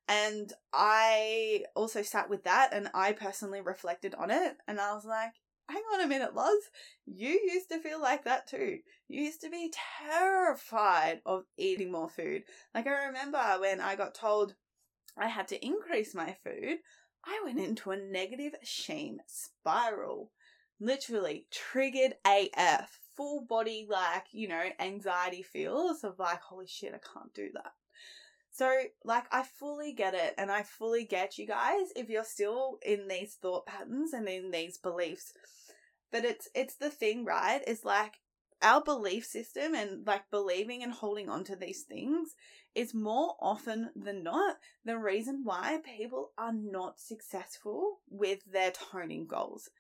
And 0.09 0.53
I 0.73 1.65
also 1.75 2.03
sat 2.03 2.29
with 2.29 2.45
that 2.45 2.71
and 2.73 2.91
I 2.95 3.13
personally 3.13 3.61
reflected 3.61 4.15
on 4.15 4.31
it 4.31 4.57
and 4.67 4.81
I 4.81 4.93
was 4.93 5.05
like, 5.05 5.33
hang 5.69 5.83
on 5.95 6.01
a 6.03 6.07
minute, 6.07 6.35
Loz. 6.35 6.63
You 7.07 7.29
used 7.29 7.69
to 7.71 7.79
feel 7.79 8.01
like 8.01 8.25
that 8.25 8.47
too. 8.47 8.79
You 9.09 9.23
used 9.23 9.41
to 9.43 9.51
be 9.51 9.73
terrified 10.09 11.21
of 11.25 11.45
eating 11.57 11.93
more 11.93 12.09
food. 12.09 12.43
Like 12.75 12.87
I 12.87 13.07
remember 13.07 13.43
when 13.61 13.81
I 13.81 13.97
got 13.97 14.15
told 14.15 14.55
I 15.17 15.29
had 15.29 15.49
to 15.49 15.65
increase 15.65 16.15
my 16.15 16.37
food, 16.45 16.79
I 17.25 17.41
went 17.45 17.61
into 17.61 17.91
a 17.91 17.97
negative 17.97 18.55
shame 18.63 19.21
spiral 19.27 20.33
literally 20.81 21.47
triggered 21.51 22.15
AF, 22.27 22.99
full 23.17 23.43
body, 23.43 23.87
like, 23.89 24.25
you 24.33 24.49
know, 24.49 24.65
anxiety 24.79 25.43
feels 25.43 26.03
of 26.05 26.19
like, 26.19 26.41
holy 26.41 26.67
shit, 26.67 26.95
I 26.95 27.01
can't 27.13 27.33
do 27.35 27.51
that. 27.55 27.73
So, 28.53 28.69
like, 29.05 29.25
I 29.31 29.45
fully 29.45 29.93
get 29.93 30.15
it, 30.15 30.35
and 30.37 30.51
I 30.51 30.65
fully 30.65 31.05
get 31.05 31.39
you 31.39 31.47
guys 31.47 31.93
if 31.95 32.09
you're 32.09 32.25
still 32.25 32.79
in 32.85 33.07
these 33.07 33.35
thought 33.35 33.67
patterns 33.67 34.13
and 34.13 34.29
in 34.29 34.51
these 34.51 34.77
beliefs. 34.77 35.33
But 36.11 36.25
it's 36.25 36.49
it's 36.55 36.75
the 36.75 36.91
thing, 36.91 37.25
right? 37.25 37.63
Is 37.69 37.85
like 37.85 38.19
our 38.63 38.83
belief 38.83 39.25
system 39.25 39.75
and 39.75 40.07
like 40.07 40.31
believing 40.31 40.83
and 40.83 40.93
holding 40.93 41.29
on 41.29 41.45
to 41.45 41.57
these 41.57 41.83
things 41.83 42.35
is 42.75 42.93
more 42.95 43.37
often 43.41 43.91
than 43.97 44.23
not 44.23 44.57
the 44.85 44.99
reason 44.99 45.43
why 45.45 45.79
people 45.85 46.33
are 46.37 46.53
not 46.53 47.01
successful 47.01 48.01
with 48.09 48.41
their 48.45 48.71
toning 48.71 49.27
goals. 49.27 49.71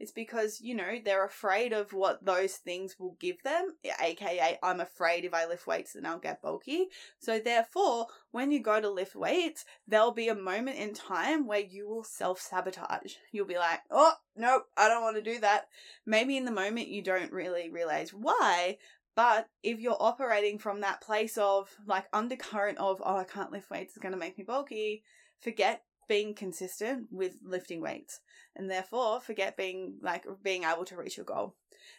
It's 0.00 0.12
because, 0.12 0.60
you 0.60 0.74
know, 0.74 0.96
they're 1.04 1.24
afraid 1.24 1.72
of 1.72 1.92
what 1.92 2.24
those 2.24 2.54
things 2.54 2.96
will 2.98 3.16
give 3.18 3.42
them, 3.42 3.76
aka, 4.00 4.58
I'm 4.62 4.80
afraid 4.80 5.24
if 5.24 5.34
I 5.34 5.46
lift 5.46 5.66
weights 5.66 5.94
then 5.94 6.06
I'll 6.06 6.18
get 6.18 6.40
bulky. 6.42 6.86
So, 7.18 7.40
therefore, 7.40 8.06
when 8.30 8.52
you 8.52 8.62
go 8.62 8.80
to 8.80 8.90
lift 8.90 9.16
weights, 9.16 9.64
there'll 9.86 10.12
be 10.12 10.28
a 10.28 10.34
moment 10.34 10.78
in 10.78 10.94
time 10.94 11.46
where 11.46 11.60
you 11.60 11.88
will 11.88 12.04
self 12.04 12.40
sabotage. 12.40 13.14
You'll 13.32 13.46
be 13.46 13.58
like, 13.58 13.80
oh, 13.90 14.12
nope, 14.36 14.64
I 14.76 14.88
don't 14.88 15.02
want 15.02 15.16
to 15.16 15.22
do 15.22 15.40
that. 15.40 15.66
Maybe 16.06 16.36
in 16.36 16.44
the 16.44 16.50
moment 16.50 16.88
you 16.88 17.02
don't 17.02 17.32
really 17.32 17.70
realize 17.70 18.12
why, 18.14 18.78
but 19.18 19.48
if 19.64 19.80
you're 19.80 19.96
operating 19.98 20.60
from 20.60 20.82
that 20.82 21.00
place 21.00 21.36
of 21.38 21.74
like 21.86 22.06
undercurrent 22.12 22.78
of, 22.78 23.02
oh, 23.04 23.16
I 23.16 23.24
can't 23.24 23.50
lift 23.50 23.68
weights, 23.68 23.96
it's 23.96 23.98
going 23.98 24.12
to 24.12 24.18
make 24.18 24.38
me 24.38 24.44
bulky, 24.44 25.02
forget 25.40 25.82
being 26.08 26.34
consistent 26.34 27.06
with 27.10 27.36
lifting 27.42 27.80
weights 27.80 28.20
and 28.56 28.70
therefore 28.70 29.20
forget 29.20 29.56
being 29.56 29.94
like 30.02 30.24
being 30.42 30.64
able 30.64 30.84
to 30.86 30.96
reach 30.96 31.16
your 31.16 31.26
goal. 31.26 31.54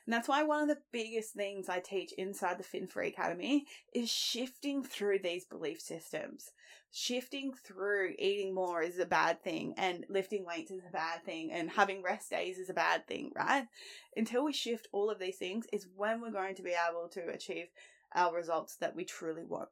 And 0.06 0.14
that's 0.14 0.28
why 0.28 0.44
one 0.44 0.64
of 0.64 0.68
the 0.68 0.82
biggest 0.92 1.34
things 1.34 1.70
I 1.70 1.80
teach 1.80 2.12
inside 2.18 2.58
the 2.58 2.64
Fit 2.64 2.92
Free 2.92 3.10
Academy 3.10 3.66
is 3.94 4.10
shifting 4.10 4.84
through 4.84 5.20
these 5.20 5.46
belief 5.46 5.80
systems. 5.80 6.52
Shifting 6.92 7.54
through 7.54 8.16
eating 8.18 8.54
more 8.54 8.82
is 8.82 9.00
a 9.00 9.06
bad 9.06 9.44
thing 9.44 9.74
and 9.78 10.06
lifting 10.10 10.46
weights 10.46 10.72
is 10.72 10.82
a 10.88 10.92
bad 10.92 11.24
thing 11.24 11.52
and 11.52 11.70
having 11.70 12.02
rest 12.02 12.32
days 12.32 12.58
is 12.58 12.70
a 12.70 12.74
bad 12.74 13.08
thing, 13.08 13.32
right? 13.36 13.68
Until 14.16 14.44
we 14.44 14.54
shift 14.54 14.88
all 14.92 15.10
of 15.10 15.20
these 15.20 15.38
things 15.38 15.66
is 15.72 15.88
when 15.96 16.20
we're 16.22 16.32
going 16.32 16.56
to 16.56 16.64
be 16.64 16.74
able 16.90 17.08
to 17.10 17.28
achieve 17.30 17.68
our 18.16 18.36
results 18.36 18.76
that 18.78 18.96
we 18.96 19.06
truly 19.06 19.46
want. 19.46 19.70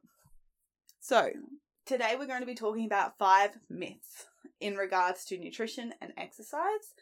So, 1.00 1.30
Today, 1.88 2.16
we're 2.18 2.26
going 2.26 2.40
to 2.40 2.46
be 2.46 2.54
talking 2.54 2.84
about 2.84 3.16
five 3.16 3.52
myths 3.70 4.26
in 4.60 4.76
regards 4.76 5.24
to 5.24 5.38
nutrition 5.38 5.94
and 6.02 6.12
exercise 6.18 6.92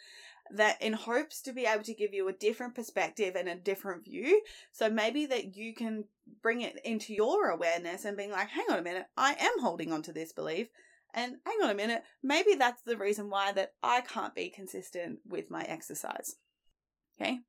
that 0.52 0.81
in 0.81 0.93
hopes 0.93 1.43
to 1.43 1.52
be 1.52 1.66
able 1.66 1.83
to 1.83 1.93
give 1.93 2.14
you 2.14 2.28
a 2.28 2.33
different 2.33 2.76
perspective 2.76 3.35
and 3.35 3.49
a 3.49 3.57
different 3.57 4.05
view. 4.05 4.43
So 4.71 4.88
maybe 4.88 5.26
that 5.26 5.57
you 5.57 5.75
can 5.75 6.05
bring 6.40 6.61
it 6.61 6.78
into 6.85 7.14
your 7.14 7.49
awareness 7.49 8.05
and 8.05 8.16
being 8.16 8.31
like, 8.31 8.50
hang 8.50 8.66
on 8.71 8.78
a 8.78 8.83
minute, 8.83 9.07
I 9.16 9.33
am 9.33 9.59
holding 9.61 9.93
on 9.93 10.02
to 10.02 10.12
this 10.12 10.33
belief. 10.33 10.69
And 11.12 11.38
hang 11.45 11.59
on 11.64 11.71
a 11.71 11.75
minute, 11.75 12.05
maybe 12.23 12.55
that's 12.55 12.83
the 12.83 12.97
reason 12.97 13.28
why 13.28 13.50
that 13.55 13.73
I 13.83 14.02
can't 14.02 14.37
be 14.37 14.50
consistent 14.50 15.19
with 15.28 15.50
my 15.50 15.64
exercise. 15.64 16.37
Okay. 17.21 17.40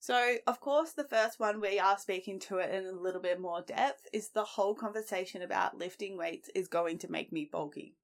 So, 0.00 0.36
of 0.46 0.60
course, 0.60 0.92
the 0.92 1.04
first 1.04 1.40
one 1.40 1.60
we 1.60 1.78
are 1.78 1.98
speaking 1.98 2.38
to 2.40 2.58
it 2.58 2.72
in 2.72 2.86
a 2.86 2.92
little 2.92 3.20
bit 3.20 3.40
more 3.40 3.62
depth 3.62 4.06
is 4.12 4.28
the 4.28 4.44
whole 4.44 4.74
conversation 4.74 5.42
about 5.42 5.76
lifting 5.76 6.16
weights 6.16 6.48
is 6.54 6.68
going 6.68 6.98
to 6.98 7.10
make 7.10 7.32
me 7.32 7.48
bulky. 7.50 7.96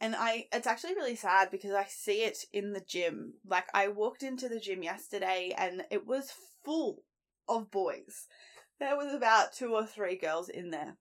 And 0.00 0.14
I 0.16 0.46
it's 0.52 0.66
actually 0.66 0.94
really 0.94 1.16
sad 1.16 1.50
because 1.50 1.72
I 1.72 1.84
see 1.84 2.22
it 2.22 2.38
in 2.52 2.72
the 2.72 2.80
gym. 2.80 3.34
Like 3.46 3.66
I 3.74 3.88
walked 3.88 4.22
into 4.22 4.48
the 4.48 4.60
gym 4.60 4.82
yesterday 4.82 5.52
and 5.56 5.84
it 5.90 6.06
was 6.06 6.32
full 6.64 7.02
of 7.48 7.70
boys. 7.70 8.26
There 8.78 8.96
was 8.96 9.12
about 9.12 9.52
two 9.52 9.74
or 9.74 9.84
three 9.84 10.16
girls 10.16 10.48
in 10.48 10.70
there. 10.70 10.96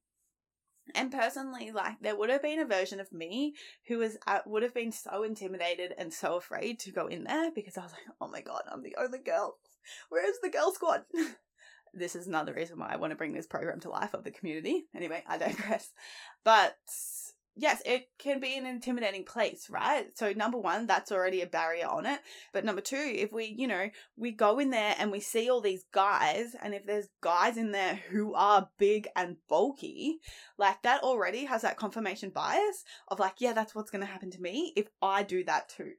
And 0.96 1.12
personally, 1.12 1.72
like 1.72 2.00
there 2.02 2.16
would 2.16 2.30
have 2.30 2.42
been 2.42 2.60
a 2.60 2.66
version 2.66 3.00
of 3.00 3.12
me 3.12 3.56
who 3.88 4.00
was 4.00 4.18
uh, 4.26 4.40
would 4.46 4.64
have 4.64 4.74
been 4.74 4.92
so 4.92 5.24
intimidated 5.24 5.94
and 5.98 6.14
so 6.14 6.36
afraid 6.36 6.80
to 6.80 6.92
go 6.92 7.08
in 7.08 7.24
there 7.24 7.52
because 7.52 7.78
I 7.78 7.84
was 7.84 7.92
like, 7.92 8.16
oh 8.22 8.28
my 8.28 8.42
god, 8.42 8.64
I'm 8.72 8.84
the 8.84 8.96
only 9.00 9.20
girl. 9.20 9.58
Where 10.10 10.30
is 10.30 10.38
the 10.42 10.50
girl 10.50 10.72
squad? 10.74 11.04
this 11.94 12.16
is 12.16 12.28
another 12.28 12.54
reason 12.54 12.80
why 12.80 12.90
I 12.92 12.98
want 12.98 13.12
to 13.12 13.18
bring 13.18 13.34
this 13.34 13.48
program 13.48 13.80
to 13.82 13.90
life 13.90 14.14
of 14.14 14.24
the 14.24 14.32
community. 14.32 14.86
Anyway, 14.96 15.24
I 15.28 15.38
digress. 15.38 15.92
But 16.44 16.78
yes, 17.58 17.82
it 17.86 18.10
can 18.20 18.40
be 18.40 18.56
an 18.56 18.66
intimidating 18.66 19.26
place, 19.26 19.70
right? 19.70 20.06
So, 20.18 20.32
number 20.32 20.58
one, 20.58 20.86
that's 20.86 21.12
already 21.12 21.42
a 21.42 21.48
barrier 21.48 21.88
on 21.88 22.06
it. 22.06 22.20
But 22.54 22.64
number 22.64 22.82
two, 22.82 22.96
if 22.96 23.34
we, 23.34 23.46
you 23.58 23.68
know, 23.68 23.90
we 24.16 24.32
go 24.32 24.60
in 24.60 24.70
there 24.70 24.96
and 24.98 25.12
we 25.12 25.20
see 25.20 25.50
all 25.50 25.62
these 25.62 25.84
guys, 25.92 26.56
and 26.62 26.74
if 26.74 26.86
there's 26.86 27.10
guys 27.22 27.58
in 27.58 27.72
there 27.72 28.00
who 28.10 28.34
are 28.36 28.70
big 28.78 29.08
and 29.16 29.38
bulky, 29.50 30.20
like 30.58 30.82
that 30.84 31.02
already 31.04 31.46
has 31.46 31.64
that 31.64 31.78
confirmation 31.78 32.30
bias 32.30 32.84
of 33.08 33.20
like, 33.20 33.36
yeah, 33.40 33.54
that's 33.54 33.74
what's 33.74 33.92
going 33.92 34.06
to 34.06 34.12
happen 34.12 34.32
to 34.32 34.42
me 34.42 34.74
if 34.76 34.88
I 35.02 35.24
do 35.24 35.44
that 35.46 35.70
too. 35.70 35.94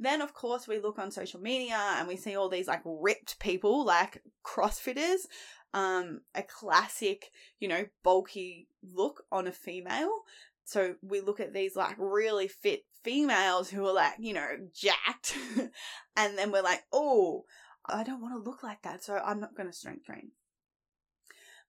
Then, 0.00 0.22
of 0.22 0.32
course, 0.32 0.68
we 0.68 0.78
look 0.78 0.98
on 0.98 1.10
social 1.10 1.40
media 1.40 1.78
and 1.96 2.06
we 2.06 2.16
see 2.16 2.36
all 2.36 2.48
these 2.48 2.68
like 2.68 2.82
ripped 2.84 3.40
people, 3.40 3.84
like 3.84 4.22
CrossFitters, 4.44 5.26
um, 5.74 6.20
a 6.34 6.42
classic, 6.42 7.30
you 7.60 7.68
know, 7.68 7.84
bulky 8.02 8.68
look 8.82 9.24
on 9.30 9.46
a 9.46 9.52
female. 9.52 10.10
So 10.68 10.96
we 11.00 11.22
look 11.22 11.40
at 11.40 11.54
these 11.54 11.74
like 11.76 11.96
really 11.96 12.46
fit 12.46 12.84
females 13.02 13.70
who 13.70 13.86
are 13.86 13.94
like, 13.94 14.16
you 14.18 14.34
know, 14.34 14.48
jacked. 14.74 15.34
and 16.16 16.36
then 16.36 16.52
we're 16.52 16.62
like, 16.62 16.82
oh, 16.92 17.44
I 17.86 18.04
don't 18.04 18.20
want 18.20 18.34
to 18.34 18.50
look 18.50 18.62
like 18.62 18.82
that. 18.82 19.02
So 19.02 19.16
I'm 19.16 19.40
not 19.40 19.56
going 19.56 19.70
to 19.70 19.72
strength 19.72 20.04
train. 20.04 20.32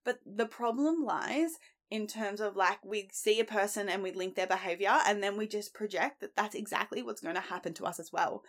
But 0.04 0.18
the 0.26 0.44
problem 0.44 1.02
lies 1.02 1.52
in 1.90 2.06
terms 2.06 2.42
of 2.42 2.56
like 2.56 2.84
we 2.84 3.08
see 3.10 3.40
a 3.40 3.44
person 3.44 3.88
and 3.88 4.02
we 4.02 4.12
link 4.12 4.34
their 4.34 4.46
behavior 4.46 4.98
and 5.06 5.22
then 5.22 5.38
we 5.38 5.48
just 5.48 5.72
project 5.72 6.20
that 6.20 6.36
that's 6.36 6.54
exactly 6.54 7.02
what's 7.02 7.22
going 7.22 7.36
to 7.36 7.40
happen 7.40 7.72
to 7.72 7.86
us 7.86 7.98
as 7.98 8.12
well. 8.12 8.44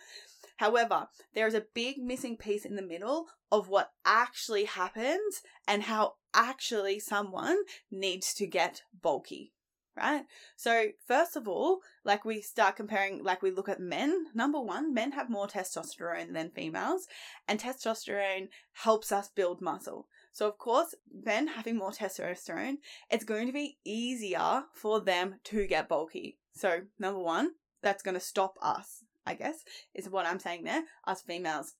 However, 0.58 1.08
there 1.34 1.46
is 1.46 1.54
a 1.54 1.64
big 1.72 1.96
missing 1.96 2.36
piece 2.36 2.66
in 2.66 2.76
the 2.76 2.82
middle 2.82 3.28
of 3.50 3.70
what 3.70 3.92
actually 4.04 4.64
happens 4.64 5.40
and 5.66 5.84
how 5.84 6.16
actually 6.34 6.98
someone 6.98 7.56
needs 7.90 8.34
to 8.34 8.46
get 8.46 8.82
bulky 9.00 9.54
right? 9.96 10.24
So, 10.56 10.88
first 11.06 11.36
of 11.36 11.46
all, 11.46 11.80
like 12.04 12.24
we 12.24 12.40
start 12.40 12.76
comparing, 12.76 13.22
like 13.22 13.42
we 13.42 13.50
look 13.50 13.68
at 13.68 13.80
men. 13.80 14.26
Number 14.34 14.60
one, 14.60 14.94
men 14.94 15.12
have 15.12 15.30
more 15.30 15.46
testosterone 15.46 16.32
than 16.32 16.50
females, 16.50 17.06
and 17.46 17.60
testosterone 17.60 18.48
helps 18.72 19.12
us 19.12 19.28
build 19.28 19.60
muscle. 19.60 20.06
So, 20.32 20.48
of 20.48 20.58
course, 20.58 20.94
men 21.24 21.46
having 21.46 21.76
more 21.76 21.90
testosterone, 21.90 22.76
it's 23.10 23.24
going 23.24 23.46
to 23.46 23.52
be 23.52 23.78
easier 23.84 24.64
for 24.72 25.00
them 25.00 25.36
to 25.44 25.66
get 25.66 25.88
bulky. 25.88 26.38
So, 26.54 26.82
number 26.98 27.20
one, 27.20 27.52
that's 27.82 28.02
going 28.02 28.14
to 28.14 28.20
stop 28.20 28.56
us, 28.62 29.04
I 29.26 29.34
guess, 29.34 29.64
is 29.94 30.08
what 30.08 30.26
I'm 30.26 30.38
saying 30.38 30.64
there, 30.64 30.84
us 31.06 31.22
females. 31.22 31.74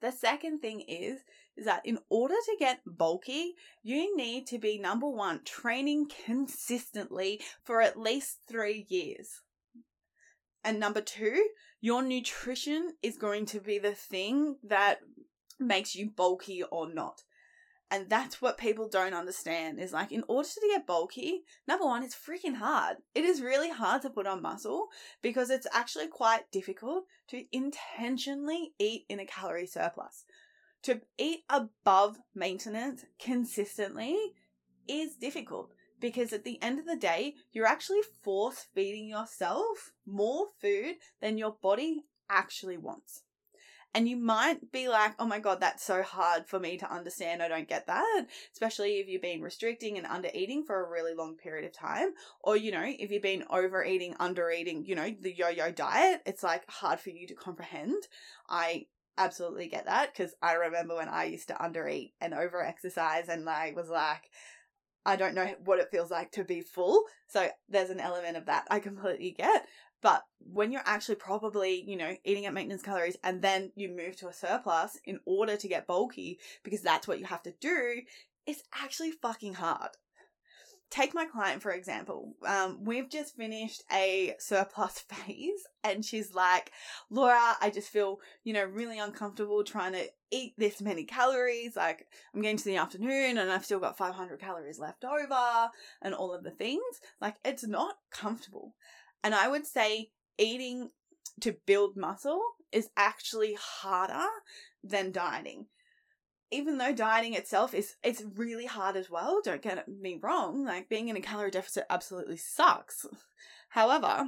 The 0.00 0.12
second 0.12 0.60
thing 0.60 0.80
is 0.80 1.20
is 1.56 1.66
that 1.66 1.84
in 1.84 1.98
order 2.08 2.34
to 2.34 2.56
get 2.58 2.80
bulky, 2.86 3.54
you 3.82 4.16
need 4.16 4.46
to 4.46 4.58
be 4.58 4.78
number 4.78 5.08
one, 5.08 5.40
training 5.44 6.10
consistently 6.24 7.40
for 7.62 7.82
at 7.82 7.98
least 7.98 8.38
three 8.48 8.86
years. 8.88 9.42
And 10.64 10.80
number 10.80 11.00
two, 11.00 11.48
your 11.80 12.02
nutrition 12.02 12.94
is 13.02 13.16
going 13.16 13.46
to 13.46 13.60
be 13.60 13.78
the 13.78 13.94
thing 13.94 14.56
that 14.64 15.00
makes 15.58 15.94
you 15.94 16.10
bulky 16.10 16.62
or 16.62 16.92
not. 16.92 17.22
And 17.90 18.08
that's 18.08 18.40
what 18.40 18.56
people 18.56 18.88
don't 18.88 19.14
understand 19.14 19.80
is 19.80 19.92
like, 19.92 20.12
in 20.12 20.22
order 20.28 20.48
to 20.48 20.68
get 20.68 20.86
bulky, 20.86 21.42
number 21.66 21.84
one, 21.84 22.04
it's 22.04 22.14
freaking 22.14 22.56
hard. 22.56 22.98
It 23.14 23.24
is 23.24 23.42
really 23.42 23.70
hard 23.70 24.02
to 24.02 24.10
put 24.10 24.28
on 24.28 24.42
muscle 24.42 24.88
because 25.22 25.50
it's 25.50 25.66
actually 25.72 26.06
quite 26.06 26.50
difficult 26.52 27.04
to 27.30 27.44
intentionally 27.50 28.72
eat 28.78 29.06
in 29.08 29.18
a 29.18 29.26
calorie 29.26 29.66
surplus 29.66 30.24
to 30.82 31.00
eat 31.18 31.40
above 31.48 32.18
maintenance 32.34 33.04
consistently 33.18 34.16
is 34.88 35.16
difficult 35.16 35.72
because 36.00 36.32
at 36.32 36.44
the 36.44 36.60
end 36.62 36.78
of 36.78 36.86
the 36.86 36.96
day, 36.96 37.34
you're 37.52 37.66
actually 37.66 38.00
force 38.22 38.66
feeding 38.74 39.06
yourself 39.06 39.92
more 40.06 40.46
food 40.60 40.96
than 41.20 41.36
your 41.36 41.56
body 41.62 42.04
actually 42.30 42.78
wants. 42.78 43.22
And 43.92 44.08
you 44.08 44.16
might 44.16 44.70
be 44.70 44.88
like, 44.88 45.14
oh 45.18 45.26
my 45.26 45.40
God, 45.40 45.60
that's 45.60 45.82
so 45.82 46.02
hard 46.02 46.46
for 46.46 46.60
me 46.60 46.78
to 46.78 46.92
understand. 46.92 47.42
I 47.42 47.48
don't 47.48 47.68
get 47.68 47.88
that. 47.88 48.26
Especially 48.52 48.98
if 48.98 49.08
you've 49.08 49.22
been 49.22 49.42
restricting 49.42 49.98
and 49.98 50.06
under 50.06 50.30
eating 50.32 50.62
for 50.64 50.84
a 50.84 50.88
really 50.88 51.14
long 51.14 51.36
period 51.36 51.64
of 51.64 51.72
time. 51.72 52.10
Or, 52.40 52.56
you 52.56 52.70
know, 52.70 52.84
if 52.84 53.10
you've 53.10 53.22
been 53.22 53.44
overeating, 53.50 54.14
under 54.20 54.48
eating, 54.50 54.84
you 54.86 54.94
know, 54.94 55.12
the 55.20 55.34
yo 55.36 55.48
yo 55.48 55.72
diet, 55.72 56.22
it's 56.24 56.44
like 56.44 56.70
hard 56.70 57.00
for 57.00 57.10
you 57.10 57.26
to 57.26 57.34
comprehend. 57.34 58.06
I 58.48 58.86
absolutely 59.18 59.68
get 59.68 59.86
that 59.86 60.12
because 60.12 60.34
I 60.40 60.54
remember 60.54 60.96
when 60.96 61.08
I 61.08 61.24
used 61.24 61.48
to 61.48 61.54
undereat 61.54 62.12
and 62.20 62.32
over 62.32 62.64
exercise 62.64 63.28
and 63.28 63.48
I 63.48 63.72
was 63.74 63.88
like, 63.88 64.30
I 65.04 65.16
don't 65.16 65.34
know 65.34 65.54
what 65.64 65.78
it 65.78 65.90
feels 65.90 66.10
like 66.10 66.30
to 66.32 66.44
be 66.44 66.60
full. 66.60 67.04
So 67.26 67.48
there's 67.68 67.90
an 67.90 68.00
element 68.00 68.36
of 68.36 68.46
that 68.46 68.66
I 68.70 68.80
completely 68.80 69.32
get. 69.36 69.66
But 70.02 70.22
when 70.38 70.72
you're 70.72 70.82
actually 70.84 71.16
probably, 71.16 71.82
you 71.82 71.96
know, 71.96 72.16
eating 72.24 72.46
at 72.46 72.54
maintenance 72.54 72.82
calories 72.82 73.16
and 73.22 73.42
then 73.42 73.72
you 73.76 73.88
move 73.88 74.16
to 74.16 74.28
a 74.28 74.32
surplus 74.32 74.98
in 75.04 75.20
order 75.26 75.56
to 75.56 75.68
get 75.68 75.86
bulky 75.86 76.38
because 76.62 76.80
that's 76.80 77.06
what 77.06 77.18
you 77.18 77.26
have 77.26 77.42
to 77.42 77.54
do, 77.60 78.02
it's 78.46 78.62
actually 78.74 79.12
fucking 79.12 79.54
hard 79.54 79.90
take 80.90 81.14
my 81.14 81.24
client 81.24 81.62
for 81.62 81.72
example. 81.72 82.34
Um, 82.46 82.84
we've 82.84 83.08
just 83.08 83.36
finished 83.36 83.84
a 83.92 84.34
surplus 84.38 84.98
phase, 85.08 85.66
and 85.82 86.04
she's 86.04 86.34
like, 86.34 86.72
Laura, 87.08 87.56
I 87.60 87.70
just 87.72 87.88
feel, 87.88 88.18
you 88.44 88.52
know, 88.52 88.64
really 88.64 88.98
uncomfortable 88.98 89.64
trying 89.64 89.92
to 89.92 90.06
eat 90.30 90.54
this 90.58 90.80
many 90.80 91.04
calories. 91.04 91.76
Like, 91.76 92.06
I'm 92.34 92.42
getting 92.42 92.58
to 92.58 92.64
the 92.64 92.76
afternoon 92.76 93.38
and 93.38 93.50
I've 93.50 93.64
still 93.64 93.80
got 93.80 93.96
500 93.96 94.38
calories 94.40 94.78
left 94.78 95.04
over, 95.04 95.70
and 96.02 96.14
all 96.14 96.34
of 96.34 96.44
the 96.44 96.50
things. 96.50 96.82
Like, 97.20 97.36
it's 97.44 97.66
not 97.66 97.96
comfortable. 98.10 98.74
And 99.22 99.34
I 99.34 99.48
would 99.48 99.66
say 99.66 100.10
eating 100.38 100.90
to 101.40 101.56
build 101.66 101.96
muscle 101.96 102.40
is 102.72 102.90
actually 102.96 103.56
harder 103.58 104.26
than 104.82 105.12
dieting. 105.12 105.66
Even 106.50 106.78
though 106.78 106.92
dieting 106.92 107.34
itself 107.34 107.74
is 107.74 107.94
it's 108.02 108.24
really 108.34 108.66
hard 108.66 108.96
as 108.96 109.08
well 109.08 109.40
don't 109.42 109.62
get 109.62 109.86
me 109.88 110.18
wrong 110.20 110.64
like 110.64 110.88
being 110.88 111.08
in 111.08 111.16
a 111.16 111.20
calorie 111.20 111.50
deficit 111.50 111.84
absolutely 111.90 112.36
sucks. 112.36 113.06
However 113.68 114.26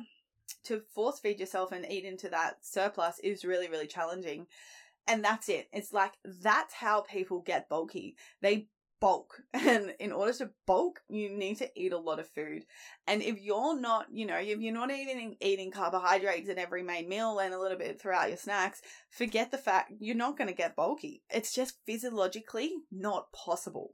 to 0.65 0.83
force 0.95 1.19
feed 1.19 1.41
yourself 1.41 1.73
and 1.73 1.91
eat 1.91 2.05
into 2.05 2.29
that 2.29 2.65
surplus 2.65 3.19
is 3.21 3.45
really 3.45 3.69
really 3.69 3.87
challenging. 3.87 4.47
And 5.09 5.25
that's 5.25 5.49
it. 5.49 5.69
It's 5.73 5.93
like 5.93 6.13
that's 6.25 6.75
how 6.75 7.01
people 7.01 7.41
get 7.41 7.69
bulky. 7.69 8.15
They 8.41 8.69
bulk. 9.03 9.43
And 9.53 9.95
in 9.99 10.13
order 10.13 10.33
to 10.35 10.51
bulk, 10.67 11.01
you 11.09 11.29
need 11.29 11.59
to 11.59 11.71
eat 11.77 11.93
a 11.93 11.99
lot 11.99 12.21
of 12.21 12.29
food. 12.29 12.65
And 13.07 13.21
if 13.21 13.41
you're 13.41 13.79
not, 13.79 14.07
you 14.13 14.27
know, 14.27 14.37
if 14.37 14.61
you're 14.61 14.73
not 14.73 14.91
even 14.91 15.37
eating 15.41 15.71
carbohydrates 15.71 16.49
in 16.49 16.59
every 16.59 16.83
main 16.83 17.09
meal 17.09 17.39
and 17.39 17.53
a 17.53 17.61
little 17.61 17.77
bit 17.77 18.01
throughout 18.01 18.29
your 18.29 18.39
snacks, 18.39 18.81
forget 19.11 19.51
the 19.51 19.59
fact 19.59 19.93
you're 19.99 20.17
not 20.17 20.39
going 20.39 20.49
to 20.49 20.55
get 20.55 20.77
bulky. 20.77 21.23
It's 21.31 21.53
just 21.53 21.79
physiologically 21.85 22.73
not 22.91 23.33
possible. 23.33 23.91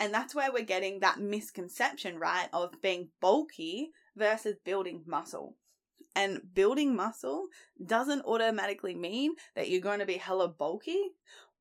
And 0.00 0.12
that's 0.12 0.34
where 0.34 0.52
we're 0.52 0.64
getting 0.64 1.00
that 1.00 1.20
misconception, 1.20 2.18
right, 2.18 2.48
of 2.52 2.82
being 2.82 3.10
bulky 3.20 3.90
versus 4.16 4.56
building 4.64 5.04
muscle. 5.06 5.54
And 6.16 6.40
building 6.52 6.94
muscle 6.96 7.46
doesn't 7.84 8.24
automatically 8.24 8.94
mean 8.94 9.34
that 9.54 9.70
you're 9.70 9.80
going 9.80 10.00
to 10.00 10.06
be 10.06 10.18
hella 10.18 10.48
bulky 10.48 11.12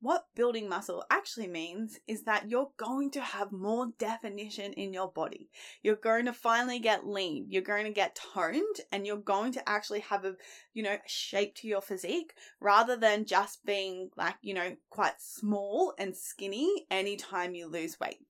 what 0.02 0.26
building 0.36 0.68
muscle 0.68 1.06
actually 1.12 1.48
means 1.48 2.00
is 2.08 2.24
that 2.24 2.50
you're 2.50 2.72
going 2.78 3.12
to 3.12 3.22
have 3.22 3.52
more 3.52 3.94
definition 4.00 4.74
in 4.74 4.94
your 4.94 5.12
body. 5.12 5.50
You're 5.84 5.96
going 5.96 6.26
to 6.26 6.34
finally 6.34 6.80
get 6.80 7.06
lean. 7.06 7.46
You're 7.50 7.62
going 7.62 7.86
to 7.86 7.92
get 7.92 8.20
toned 8.34 8.78
and 8.92 9.06
you're 9.06 9.18
going 9.18 9.52
to 9.54 9.70
actually 9.70 10.00
have 10.02 10.26
a, 10.26 10.36
you 10.74 10.82
know, 10.82 10.98
shape 11.06 11.56
to 11.58 11.68
your 11.68 11.82
physique 11.82 12.34
rather 12.60 12.98
than 12.98 13.26
just 13.26 13.64
being 13.64 14.10
like, 14.18 14.36
you 14.42 14.56
know, 14.56 14.76
quite 14.90 15.22
small 15.22 15.94
and 16.00 16.18
skinny 16.18 16.88
anytime 16.90 17.54
you 17.54 17.68
lose 17.68 18.00
weight. 18.00 18.26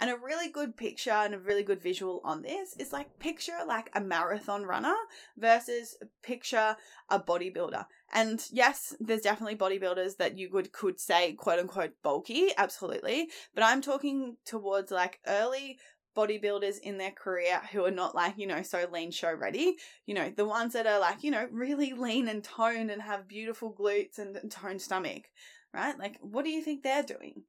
And 0.00 0.10
a 0.10 0.16
really 0.16 0.50
good 0.50 0.76
picture 0.76 1.10
and 1.10 1.34
a 1.34 1.38
really 1.38 1.62
good 1.62 1.82
visual 1.82 2.20
on 2.24 2.42
this 2.42 2.76
is 2.76 2.92
like 2.92 3.18
picture 3.18 3.58
like 3.66 3.90
a 3.94 4.00
marathon 4.00 4.64
runner 4.64 4.94
versus 5.36 5.96
picture 6.22 6.76
a 7.08 7.20
bodybuilder. 7.20 7.86
And 8.12 8.44
yes, 8.50 8.94
there's 9.00 9.22
definitely 9.22 9.56
bodybuilders 9.56 10.16
that 10.16 10.36
you 10.36 10.50
would 10.52 10.72
could 10.72 10.98
say 11.00 11.32
quote 11.32 11.58
unquote 11.58 11.94
bulky, 12.02 12.50
absolutely. 12.56 13.28
But 13.54 13.64
I'm 13.64 13.80
talking 13.80 14.36
towards 14.44 14.90
like 14.90 15.20
early 15.26 15.78
bodybuilders 16.16 16.78
in 16.80 16.98
their 16.98 17.10
career 17.10 17.60
who 17.72 17.84
are 17.84 17.90
not 17.90 18.14
like, 18.14 18.34
you 18.36 18.46
know, 18.46 18.62
so 18.62 18.86
lean 18.92 19.10
show 19.10 19.32
ready. 19.32 19.76
You 20.06 20.14
know, 20.14 20.32
the 20.34 20.44
ones 20.44 20.74
that 20.74 20.86
are 20.86 21.00
like, 21.00 21.22
you 21.22 21.30
know, 21.30 21.46
really 21.50 21.92
lean 21.92 22.28
and 22.28 22.44
toned 22.44 22.90
and 22.90 23.02
have 23.02 23.28
beautiful 23.28 23.72
glutes 23.72 24.18
and 24.18 24.50
toned 24.50 24.82
stomach, 24.82 25.24
right? 25.72 25.98
Like, 25.98 26.18
what 26.20 26.44
do 26.44 26.50
you 26.50 26.62
think 26.62 26.82
they're 26.82 27.02
doing? 27.02 27.44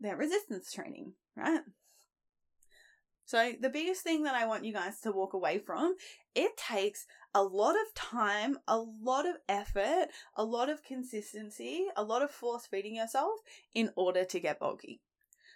They're 0.00 0.16
resistance 0.16 0.72
training, 0.72 1.12
right? 1.36 1.60
So, 3.24 3.52
the 3.60 3.70
biggest 3.70 4.02
thing 4.02 4.24
that 4.24 4.34
I 4.34 4.46
want 4.46 4.64
you 4.64 4.72
guys 4.72 4.98
to 5.02 5.12
walk 5.12 5.34
away 5.34 5.58
from, 5.58 5.94
it 6.34 6.56
takes 6.56 7.06
a 7.32 7.44
lot 7.44 7.76
of 7.76 7.94
time, 7.94 8.58
a 8.66 8.78
lot 8.78 9.24
of 9.24 9.36
effort, 9.48 10.08
a 10.34 10.42
lot 10.42 10.68
of 10.68 10.82
consistency, 10.82 11.86
a 11.96 12.02
lot 12.02 12.22
of 12.22 12.32
force 12.32 12.66
feeding 12.66 12.96
yourself 12.96 13.38
in 13.72 13.90
order 13.94 14.24
to 14.24 14.40
get 14.40 14.58
bulky. 14.58 15.00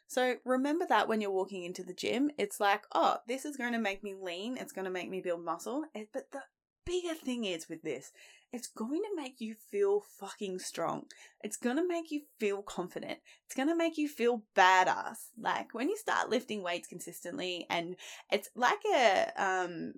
So 0.07 0.37
remember 0.45 0.87
that 0.89 1.09
when 1.09 1.21
you're 1.21 1.33
walking 1.33 1.65
into 1.65 1.83
the 1.83 1.95
gym, 1.95 2.31
it's 2.39 2.61
like, 2.61 2.85
oh, 2.95 3.17
this 3.27 3.45
is 3.45 3.57
going 3.57 3.73
to 3.73 3.81
make 3.81 4.05
me 4.05 4.15
lean, 4.15 4.57
it's 4.57 4.73
going 4.73 4.85
to 4.85 4.91
make 4.91 5.11
me 5.11 5.21
build 5.21 5.45
muscle. 5.45 5.85
Eh, 5.97 6.05
but 6.13 6.31
the 6.31 6.43
bigger 6.87 7.15
thing 7.15 7.45
is 7.45 7.69
with 7.69 7.83
this, 7.83 8.13
it's 8.55 8.69
going 8.69 9.03
to 9.03 9.17
make 9.17 9.41
you 9.41 9.57
feel 9.73 10.05
fucking 10.21 10.61
strong. 10.61 11.07
It's 11.43 11.57
going 11.57 11.77
to 11.77 11.87
make 11.87 12.13
you 12.13 12.21
feel 12.39 12.63
confident. 12.63 13.19
It's 13.47 13.57
going 13.57 13.69
to 13.69 13.75
make 13.75 13.99
you 13.99 14.09
feel 14.09 14.45
badass. 14.57 15.31
Like 15.37 15.75
when 15.75 15.89
you 15.89 15.97
start 15.97 16.31
lifting 16.31 16.63
weights 16.63 16.87
consistently 16.87 17.67
and 17.69 17.97
it's 18.31 18.51
like 18.55 18.79
a 18.95 19.33
um 19.37 19.95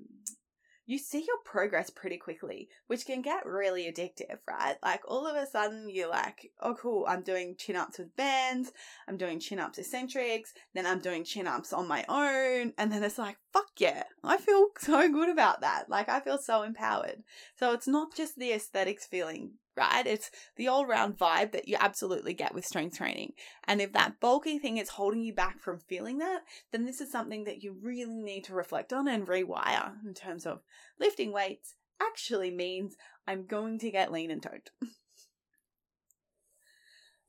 you 0.86 0.98
see 0.98 1.18
your 1.18 1.38
progress 1.44 1.90
pretty 1.90 2.16
quickly, 2.16 2.68
which 2.86 3.06
can 3.06 3.20
get 3.20 3.44
really 3.44 3.92
addictive, 3.92 4.38
right? 4.48 4.76
Like 4.82 5.02
all 5.06 5.26
of 5.26 5.36
a 5.36 5.46
sudden 5.46 5.90
you're 5.90 6.08
like, 6.08 6.52
oh 6.60 6.74
cool, 6.74 7.04
I'm 7.08 7.22
doing 7.22 7.56
chin 7.58 7.76
ups 7.76 7.98
with 7.98 8.14
bands, 8.16 8.72
I'm 9.08 9.16
doing 9.16 9.40
chin 9.40 9.58
ups 9.58 9.78
eccentrics, 9.78 10.54
then 10.74 10.86
I'm 10.86 11.00
doing 11.00 11.24
chin 11.24 11.48
ups 11.48 11.72
on 11.72 11.88
my 11.88 12.04
own, 12.08 12.72
and 12.78 12.92
then 12.92 13.02
it's 13.02 13.18
like, 13.18 13.36
fuck 13.52 13.70
yeah, 13.78 14.04
I 14.22 14.36
feel 14.36 14.68
so 14.78 15.10
good 15.10 15.28
about 15.28 15.60
that. 15.62 15.90
Like 15.90 16.08
I 16.08 16.20
feel 16.20 16.38
so 16.38 16.62
empowered. 16.62 17.24
So 17.58 17.72
it's 17.72 17.88
not 17.88 18.14
just 18.14 18.38
the 18.38 18.52
aesthetics 18.52 19.06
feeling 19.06 19.52
right? 19.76 20.06
It's 20.06 20.30
the 20.56 20.68
all 20.68 20.86
round 20.86 21.18
vibe 21.18 21.52
that 21.52 21.68
you 21.68 21.76
absolutely 21.78 22.34
get 22.34 22.54
with 22.54 22.64
strength 22.64 22.96
training. 22.96 23.32
And 23.64 23.80
if 23.80 23.92
that 23.92 24.20
bulky 24.20 24.58
thing 24.58 24.78
is 24.78 24.90
holding 24.90 25.22
you 25.22 25.34
back 25.34 25.60
from 25.60 25.78
feeling 25.78 26.18
that, 26.18 26.42
then 26.72 26.84
this 26.84 27.00
is 27.00 27.10
something 27.10 27.44
that 27.44 27.62
you 27.62 27.76
really 27.80 28.14
need 28.14 28.44
to 28.44 28.54
reflect 28.54 28.92
on 28.92 29.08
and 29.08 29.26
rewire 29.26 29.92
in 30.06 30.14
terms 30.14 30.46
of 30.46 30.60
lifting 30.98 31.32
weights 31.32 31.74
actually 32.00 32.50
means 32.50 32.96
I'm 33.26 33.46
going 33.46 33.78
to 33.80 33.90
get 33.90 34.12
lean 34.12 34.30
and 34.30 34.42
toned. 34.42 34.70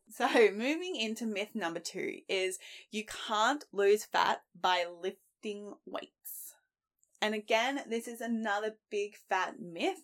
so, 0.10 0.28
moving 0.52 0.96
into 0.96 1.26
myth 1.26 1.52
number 1.54 1.80
two 1.80 2.20
is 2.28 2.60
you 2.92 3.04
can't 3.28 3.64
lose 3.72 4.06
fat 4.06 4.42
by 4.60 4.86
lifting 5.02 5.74
weights. 5.86 6.54
And 7.22 7.34
again, 7.34 7.82
this 7.90 8.08
is 8.08 8.22
another 8.22 8.76
big 8.92 9.16
fat 9.28 9.56
myth 9.60 10.04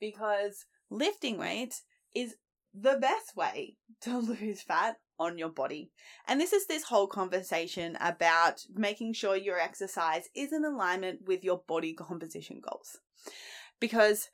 because 0.00 0.66
lifting 0.94 1.38
weights 1.38 1.82
is 2.14 2.36
the 2.72 2.96
best 3.00 3.36
way 3.36 3.76
to 4.02 4.18
lose 4.40 4.62
fat 4.62 4.96
on 5.18 5.38
your 5.38 5.48
body. 5.48 5.90
And 6.26 6.40
this 6.40 6.52
is 6.52 6.66
this 6.66 6.84
whole 6.84 7.06
conversation 7.06 7.96
about 8.00 8.60
making 8.74 9.12
sure 9.12 9.36
your 9.36 9.58
exercise 9.58 10.28
is 10.34 10.52
in 10.52 10.64
alignment 10.64 11.20
with 11.26 11.44
your 11.44 11.62
body 11.66 11.94
composition 11.94 12.60
goals. 12.60 12.98
Because 13.80 14.28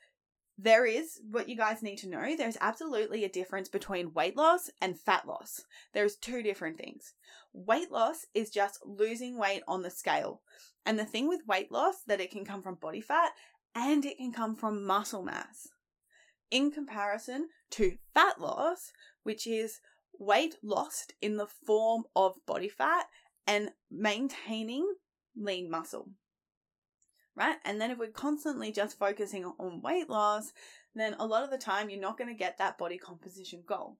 there 0.57 0.85
is 0.85 1.19
what 1.29 1.49
you 1.49 1.55
guys 1.55 1.81
need 1.81 1.97
to 1.97 2.09
know 2.09 2.35
there's 2.37 2.57
absolutely 2.61 3.23
a 3.23 3.29
difference 3.29 3.67
between 3.67 4.13
weight 4.13 4.37
loss 4.37 4.69
and 4.79 4.99
fat 4.99 5.27
loss. 5.27 5.61
There's 5.93 6.15
two 6.15 6.43
different 6.43 6.77
things. 6.77 7.13
Weight 7.53 7.91
loss 7.91 8.25
is 8.33 8.49
just 8.49 8.79
losing 8.85 9.37
weight 9.37 9.63
on 9.67 9.81
the 9.81 9.89
scale. 9.89 10.41
And 10.85 10.97
the 10.97 11.05
thing 11.05 11.27
with 11.27 11.47
weight 11.47 11.71
loss 11.71 11.95
that 12.07 12.21
it 12.21 12.31
can 12.31 12.45
come 12.45 12.61
from 12.61 12.75
body 12.75 13.01
fat 13.01 13.31
and 13.75 14.05
it 14.05 14.17
can 14.17 14.31
come 14.31 14.55
from 14.55 14.85
muscle 14.85 15.23
mass 15.23 15.67
in 16.51 16.71
comparison 16.71 17.47
to 17.71 17.97
fat 18.13 18.39
loss, 18.39 18.91
which 19.23 19.47
is 19.47 19.79
weight 20.19 20.55
lost 20.61 21.13
in 21.21 21.37
the 21.37 21.47
form 21.47 22.03
of 22.15 22.35
body 22.45 22.69
fat 22.69 23.07
and 23.47 23.71
maintaining 23.89 24.93
lean 25.35 25.69
muscle. 25.69 26.09
Right? 27.35 27.55
And 27.63 27.79
then 27.79 27.91
if 27.91 27.97
we're 27.97 28.11
constantly 28.11 28.71
just 28.71 28.99
focusing 28.99 29.45
on 29.45 29.81
weight 29.81 30.09
loss, 30.09 30.51
then 30.93 31.15
a 31.17 31.25
lot 31.25 31.43
of 31.43 31.49
the 31.49 31.57
time 31.57 31.89
you're 31.89 31.99
not 31.99 32.17
going 32.17 32.29
to 32.29 32.37
get 32.37 32.57
that 32.57 32.77
body 32.77 32.97
composition 32.97 33.63
goal. 33.65 33.97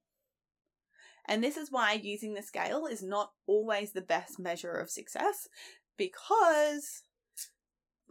And 1.28 1.44
this 1.44 1.56
is 1.56 1.72
why 1.72 1.94
using 1.94 2.34
the 2.34 2.42
scale 2.42 2.86
is 2.86 3.02
not 3.02 3.32
always 3.48 3.94
the 3.94 4.02
best 4.02 4.40
measure 4.40 4.74
of 4.74 4.90
success 4.90 5.48
because 5.98 7.04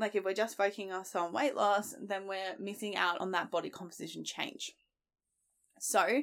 like 0.00 0.16
if 0.16 0.24
we're 0.24 0.34
just 0.34 0.56
focusing 0.56 0.90
us 0.90 1.14
on 1.14 1.32
weight 1.32 1.54
loss, 1.54 1.94
then 2.00 2.26
we're 2.26 2.56
missing 2.58 2.96
out 2.96 3.20
on 3.20 3.32
that 3.32 3.50
body 3.50 3.70
composition 3.70 4.24
change. 4.24 4.72
So, 5.78 6.22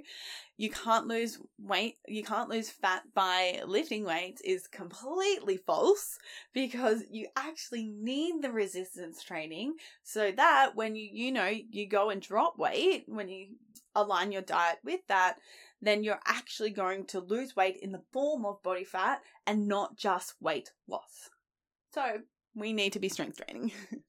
you 0.58 0.70
can't 0.70 1.08
lose 1.08 1.40
weight, 1.60 1.98
you 2.08 2.24
can't 2.24 2.50
lose 2.50 2.70
fat 2.70 3.04
by 3.16 3.62
lifting 3.66 4.04
weights 4.04 4.42
is 4.42 4.68
completely 4.68 5.58
false 5.58 6.20
because 6.54 7.04
you 7.10 7.28
actually 7.36 7.86
need 7.86 8.42
the 8.42 8.52
resistance 8.52 9.24
training 9.24 9.76
so 10.04 10.32
that 10.32 10.72
when 10.76 10.96
you, 10.96 11.10
you 11.12 11.32
know, 11.32 11.48
you 11.48 11.88
go 11.88 12.12
and 12.12 12.22
drop 12.22 12.60
weight, 12.60 13.06
when 13.08 13.30
you 13.30 13.48
align 13.96 14.32
your 14.32 14.44
diet 14.44 14.78
with 14.84 15.02
that, 15.08 15.38
then 15.82 16.04
you're 16.04 16.20
actually 16.26 16.70
going 16.70 17.06
to 17.06 17.20
lose 17.20 17.56
weight 17.56 17.78
in 17.78 17.92
the 17.92 18.04
form 18.12 18.46
of 18.46 18.62
body 18.62 18.84
fat 18.84 19.22
and 19.48 19.68
not 19.68 19.96
just 19.96 20.36
weight 20.40 20.72
loss. 20.88 21.30
So, 21.94 22.20
we 22.58 22.74
need 22.74 22.94
to 22.94 23.00
be 23.00 23.10
strength 23.10 23.40
training. 23.46 23.72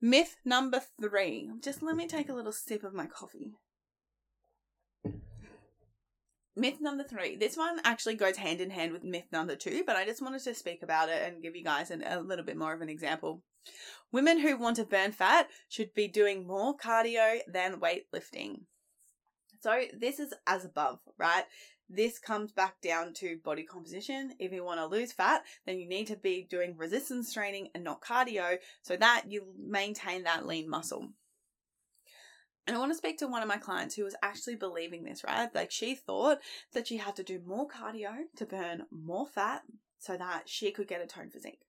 Myth 0.00 0.36
number 0.44 0.82
three. 1.00 1.50
Just 1.62 1.82
let 1.82 1.96
me 1.96 2.06
take 2.06 2.28
a 2.28 2.34
little 2.34 2.52
sip 2.52 2.84
of 2.84 2.92
my 2.92 3.06
coffee. 3.06 3.54
Myth 6.56 6.76
number 6.80 7.04
three. 7.04 7.36
This 7.36 7.56
one 7.56 7.80
actually 7.84 8.16
goes 8.16 8.36
hand 8.36 8.60
in 8.60 8.70
hand 8.70 8.92
with 8.92 9.02
myth 9.02 9.24
number 9.32 9.56
two, 9.56 9.82
but 9.86 9.96
I 9.96 10.04
just 10.04 10.22
wanted 10.22 10.42
to 10.44 10.54
speak 10.54 10.82
about 10.82 11.08
it 11.08 11.22
and 11.26 11.42
give 11.42 11.56
you 11.56 11.64
guys 11.64 11.90
an, 11.90 12.04
a 12.06 12.20
little 12.20 12.44
bit 12.44 12.56
more 12.56 12.72
of 12.72 12.80
an 12.80 12.88
example. 12.88 13.42
Women 14.12 14.38
who 14.38 14.56
want 14.56 14.76
to 14.76 14.84
burn 14.84 15.12
fat 15.12 15.48
should 15.68 15.94
be 15.94 16.06
doing 16.06 16.46
more 16.46 16.76
cardio 16.76 17.38
than 17.48 17.80
weightlifting. 17.80 18.60
So 19.62 19.84
this 19.98 20.20
is 20.20 20.34
as 20.46 20.64
above, 20.64 21.00
right? 21.18 21.44
This 21.88 22.18
comes 22.18 22.50
back 22.50 22.80
down 22.80 23.12
to 23.14 23.38
body 23.44 23.62
composition. 23.62 24.32
If 24.38 24.52
you 24.52 24.64
want 24.64 24.80
to 24.80 24.86
lose 24.86 25.12
fat, 25.12 25.42
then 25.66 25.78
you 25.78 25.88
need 25.88 26.06
to 26.08 26.16
be 26.16 26.46
doing 26.48 26.76
resistance 26.76 27.32
training 27.32 27.68
and 27.74 27.84
not 27.84 28.00
cardio 28.00 28.58
so 28.82 28.96
that 28.96 29.24
you 29.28 29.46
maintain 29.58 30.24
that 30.24 30.46
lean 30.46 30.68
muscle. 30.68 31.10
And 32.66 32.74
I 32.74 32.80
want 32.80 32.92
to 32.92 32.98
speak 32.98 33.18
to 33.18 33.28
one 33.28 33.42
of 33.42 33.48
my 33.48 33.58
clients 33.58 33.94
who 33.94 34.04
was 34.04 34.16
actually 34.22 34.56
believing 34.56 35.04
this, 35.04 35.22
right? 35.22 35.54
Like 35.54 35.70
she 35.70 35.94
thought 35.94 36.38
that 36.72 36.86
she 36.86 36.96
had 36.96 37.16
to 37.16 37.22
do 37.22 37.40
more 37.44 37.68
cardio 37.68 38.12
to 38.36 38.46
burn 38.46 38.84
more 38.90 39.26
fat 39.26 39.62
so 39.98 40.16
that 40.16 40.44
she 40.48 40.70
could 40.70 40.88
get 40.88 41.02
a 41.02 41.06
toned 41.06 41.32
physique. 41.32 41.60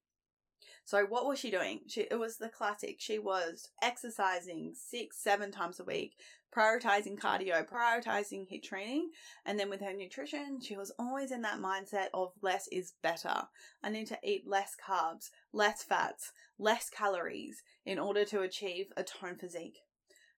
So 0.86 1.04
what 1.04 1.26
was 1.26 1.40
she 1.40 1.50
doing? 1.50 1.82
She 1.88 2.02
it 2.02 2.20
was 2.20 2.38
the 2.38 2.48
classic. 2.48 2.98
She 3.00 3.18
was 3.18 3.70
exercising 3.82 4.74
six, 4.76 5.18
seven 5.18 5.52
times 5.52 5.80
a 5.80 5.84
week, 5.84 6.16
prioritizing 6.56 7.20
cardio, 7.20 7.68
prioritizing 7.68 8.48
HIIT 8.50 8.64
training, 8.64 9.10
and 9.46 9.60
then 9.60 9.70
with 9.70 9.82
her 9.82 9.94
nutrition, 9.94 10.60
she 10.62 10.78
was 10.78 10.94
always 10.98 11.32
in 11.32 11.42
that 11.42 11.60
mindset 11.60 12.08
of 12.14 12.32
less 12.42 12.68
is 12.72 12.94
better. 13.04 13.48
I 13.84 13.90
need 13.90 14.08
to 14.08 14.20
eat 14.24 14.48
less 14.48 14.76
carbs, 14.76 15.30
less 15.52 15.84
fats, 15.84 16.32
less 16.58 16.90
calories 16.90 17.62
in 17.86 18.00
order 18.00 18.24
to 18.26 18.42
achieve 18.42 18.88
a 18.96 19.04
toned 19.04 19.40
physique. 19.40 19.80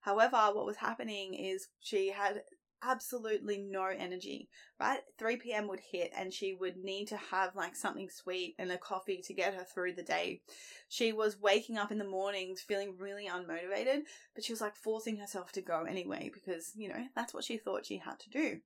However, 0.01 0.37
what 0.53 0.65
was 0.65 0.77
happening 0.77 1.33
is 1.33 1.67
she 1.79 2.11
had 2.11 2.43
absolutely 2.83 3.57
no 3.57 3.85
energy, 3.85 4.49
right? 4.79 4.99
3 5.17 5.37
p.m. 5.37 5.67
would 5.67 5.79
hit 5.79 6.11
and 6.15 6.33
she 6.33 6.53
would 6.53 6.77
need 6.77 7.07
to 7.07 7.17
have 7.17 7.55
like 7.55 7.75
something 7.75 8.09
sweet 8.09 8.55
and 8.59 8.71
a 8.71 8.77
coffee 8.77 9.21
to 9.23 9.33
get 9.33 9.53
her 9.53 9.63
through 9.63 9.93
the 9.93 10.03
day. 10.03 10.41
She 10.89 11.11
was 11.11 11.39
waking 11.39 11.77
up 11.77 11.91
in 11.91 11.97
the 11.97 12.05
mornings 12.05 12.61
feeling 12.61 12.95
really 12.97 13.27
unmotivated, 13.27 14.01
but 14.35 14.43
she 14.43 14.53
was 14.53 14.61
like 14.61 14.75
forcing 14.75 15.17
herself 15.17 15.51
to 15.53 15.61
go 15.61 15.83
anyway 15.83 16.31
because, 16.33 16.71
you 16.75 16.89
know, 16.89 17.05
that's 17.15 17.33
what 17.33 17.43
she 17.43 17.57
thought 17.57 17.85
she 17.85 17.97
had 17.97 18.19
to 18.19 18.29
do. 18.29 18.59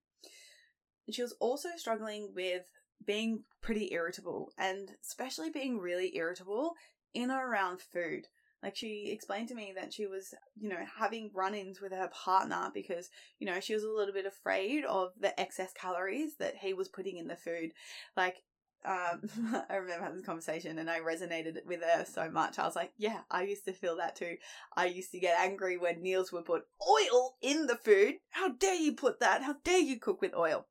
And 1.08 1.16
she 1.16 1.22
was 1.22 1.34
also 1.40 1.70
struggling 1.78 2.32
with 2.36 2.64
being 3.06 3.44
pretty 3.62 3.92
irritable 3.92 4.52
and 4.58 4.92
especially 5.04 5.50
being 5.50 5.80
really 5.80 6.16
irritable 6.16 6.74
in 7.14 7.32
or 7.32 7.50
around 7.50 7.82
food. 7.82 8.28
Like 8.64 8.76
she 8.76 9.10
explained 9.12 9.48
to 9.50 9.56
me 9.56 9.74
that 9.76 9.94
she 9.94 10.06
was, 10.06 10.34
you 10.60 10.70
know, 10.70 10.86
having 11.00 11.32
run-ins 11.34 11.82
with 11.82 11.92
her 11.92 12.10
partner 12.10 12.70
because, 12.74 13.10
you 13.40 13.48
know, 13.48 13.60
she 13.60 13.74
was 13.74 13.84
a 13.84 13.90
little 13.90 14.14
bit 14.14 14.26
afraid 14.26 14.86
of 14.86 15.12
the 15.20 15.38
excess 15.40 15.74
calories 15.74 16.36
that 16.38 16.58
he 16.58 16.74
was 16.74 16.88
putting 16.88 17.18
in 17.18 17.28
the 17.28 17.36
food. 17.36 17.72
Like 18.16 18.44
um, 18.86 19.22
I 19.70 19.76
remember 19.76 20.04
having 20.04 20.18
this 20.18 20.26
conversation 20.26 20.80
and 20.80 20.90
I 20.90 21.00
resonated 21.00 21.58
with 21.66 21.82
her 21.82 22.06
so 22.06 22.30
much. 22.30 22.60
I 22.60 22.66
was 22.66 22.76
like, 22.76 22.94
yeah, 22.98 23.22
I 23.30 23.44
used 23.44 23.66
to 23.66 23.74
feel 23.74 23.98
that 23.98 24.16
too. 24.16 24.38
I 24.76 24.86
used 24.86 25.12
to 25.12 25.20
get 25.20 25.40
angry 25.40 25.78
when 25.78 26.02
Niels 26.02 26.32
would 26.32 26.46
put 26.46 26.64
oil 26.88 27.36
in 27.42 27.68
the 27.68 27.76
food. 27.76 28.16
How 28.32 28.50
dare 28.50 28.76
you 28.76 28.94
put 28.94 29.20
that? 29.20 29.44
How 29.44 29.56
dare 29.64 29.80
you 29.80 30.00
cook 30.00 30.22
with 30.22 30.36
oil? 30.36 30.68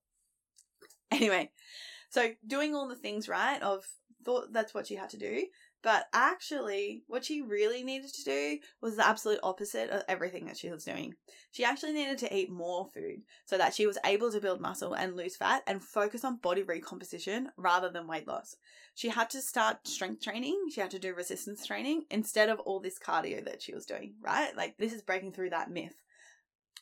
Anyway, 1.11 1.51
so 2.09 2.33
doing 2.47 2.75
all 2.75 2.89
the 2.89 2.97
things 2.97 3.29
right 3.29 3.61
of 3.63 3.85
thought 4.25 4.53
that's 4.53 4.75
what 4.75 4.87
she 4.87 4.95
had 4.95 5.11
to 5.11 5.19
do, 5.19 5.47
but 5.83 6.07
actually, 6.13 7.05
what 7.07 7.25
she 7.25 7.41
really 7.41 7.83
needed 7.83 8.13
to 8.13 8.25
do 8.25 8.59
was 8.83 8.97
the 8.97 9.07
absolute 9.07 9.41
opposite 9.43 9.91
of 9.91 10.03
everything 10.09 10.47
that 10.47 10.59
she 10.59 10.71
was 10.71 10.85
doing. 10.85 11.15
She 11.53 11.65
actually 11.65 11.93
needed 11.93 12.19
to 12.19 12.37
eat 12.37 12.51
more 12.51 12.87
food 12.93 13.23
so 13.47 13.57
that 13.57 13.75
she 13.75 13.87
was 13.87 13.99
able 14.05 14.31
to 14.31 14.41
build 14.41 14.61
muscle 14.61 14.95
and 14.95 15.17
lose 15.17 15.37
fat 15.37 15.63
and 15.67 15.83
focus 15.83 16.25
on 16.25 16.37
body 16.37 16.63
recomposition 16.63 17.49
rather 17.57 17.91
than 17.91 18.07
weight 18.07 18.29
loss. 18.29 18.57
She 18.95 19.09
had 19.09 19.31
to 19.31 19.41
start 19.41 19.87
strength 19.87 20.23
training, 20.23 20.67
she 20.71 20.81
had 20.81 20.91
to 20.91 20.99
do 20.99 21.15
resistance 21.15 21.67
training 21.67 22.05
instead 22.11 22.51
of 22.51 22.61
all 22.61 22.81
this 22.81 22.99
cardio 22.99 23.45
that 23.45 23.63
she 23.63 23.75
was 23.75 23.87
doing, 23.87 24.15
right? 24.21 24.55
Like, 24.55 24.77
this 24.77 24.93
is 24.93 25.03
breaking 25.03 25.33
through 25.33 25.51
that 25.51 25.71
myth. 25.71 25.95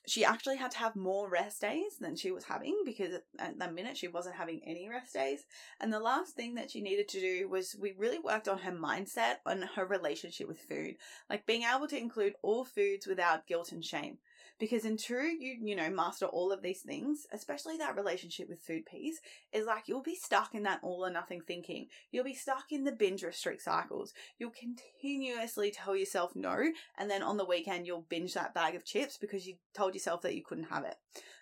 She 0.08 0.24
actually 0.24 0.56
had 0.56 0.70
to 0.72 0.78
have 0.78 0.96
more 0.96 1.28
rest 1.28 1.60
days 1.60 1.96
than 2.00 2.16
she 2.16 2.30
was 2.30 2.44
having 2.44 2.82
because 2.84 3.14
at 3.38 3.58
the 3.58 3.70
minute 3.70 3.96
she 3.96 4.08
wasn't 4.08 4.36
having 4.36 4.60
any 4.64 4.88
rest 4.88 5.14
days. 5.14 5.44
And 5.80 5.92
the 5.92 6.00
last 6.00 6.34
thing 6.34 6.54
that 6.54 6.70
she 6.70 6.80
needed 6.80 7.08
to 7.08 7.20
do 7.20 7.48
was 7.48 7.76
we 7.78 7.94
really 7.96 8.18
worked 8.18 8.48
on 8.48 8.58
her 8.58 8.72
mindset 8.72 9.36
and 9.46 9.64
her 9.64 9.86
relationship 9.86 10.48
with 10.48 10.60
food, 10.60 10.96
like 11.28 11.46
being 11.46 11.62
able 11.62 11.88
to 11.88 11.98
include 11.98 12.34
all 12.42 12.64
foods 12.64 13.06
without 13.06 13.46
guilt 13.46 13.72
and 13.72 13.84
shame. 13.84 14.18
Because 14.58 14.84
true, 14.96 15.28
you 15.28 15.56
you 15.60 15.76
know, 15.76 15.88
master 15.90 16.26
all 16.26 16.50
of 16.50 16.62
these 16.62 16.80
things, 16.80 17.26
especially 17.32 17.76
that 17.76 17.96
relationship 17.96 18.48
with 18.48 18.60
food 18.60 18.86
peas, 18.86 19.20
is 19.52 19.66
like 19.66 19.86
you'll 19.86 20.02
be 20.02 20.16
stuck 20.16 20.54
in 20.54 20.64
that 20.64 20.80
all 20.82 21.04
or 21.04 21.10
nothing 21.10 21.40
thinking. 21.40 21.86
You'll 22.10 22.24
be 22.24 22.34
stuck 22.34 22.72
in 22.72 22.84
the 22.84 22.92
binge 22.92 23.22
restrict 23.22 23.62
cycles. 23.62 24.12
You'll 24.38 24.50
continuously 24.50 25.70
tell 25.70 25.94
yourself 25.94 26.34
no, 26.34 26.72
and 26.98 27.08
then 27.10 27.22
on 27.22 27.36
the 27.36 27.44
weekend 27.44 27.86
you'll 27.86 28.06
binge 28.08 28.34
that 28.34 28.54
bag 28.54 28.74
of 28.74 28.84
chips 28.84 29.16
because 29.16 29.46
you 29.46 29.54
told 29.74 29.94
yourself 29.94 30.22
that 30.22 30.34
you 30.34 30.42
couldn't 30.42 30.64
have 30.64 30.84
it. 30.84 30.96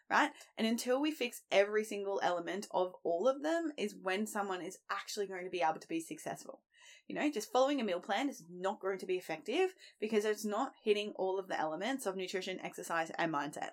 Right? 0.08 0.30
And 0.56 0.68
until 0.68 1.00
we 1.00 1.10
fix 1.10 1.42
every 1.50 1.82
single 1.82 2.20
element 2.22 2.68
of 2.70 2.92
all 3.02 3.26
of 3.26 3.42
them 3.42 3.72
is 3.76 3.96
when 4.00 4.26
someone 4.26 4.62
is 4.62 4.78
actually 4.88 5.26
going 5.26 5.44
to 5.44 5.50
be 5.50 5.62
able 5.68 5.80
to 5.80 5.88
be 5.88 5.98
successful. 5.98 6.60
You 7.08 7.14
know, 7.14 7.30
just 7.30 7.52
following 7.52 7.80
a 7.80 7.84
meal 7.84 8.00
plan 8.00 8.28
is 8.28 8.42
not 8.50 8.80
going 8.80 8.98
to 8.98 9.06
be 9.06 9.14
effective 9.14 9.74
because 10.00 10.24
it's 10.24 10.44
not 10.44 10.72
hitting 10.82 11.12
all 11.16 11.38
of 11.38 11.48
the 11.48 11.58
elements 11.58 12.06
of 12.06 12.16
nutrition, 12.16 12.58
exercise, 12.62 13.10
and 13.16 13.32
mindset. 13.32 13.70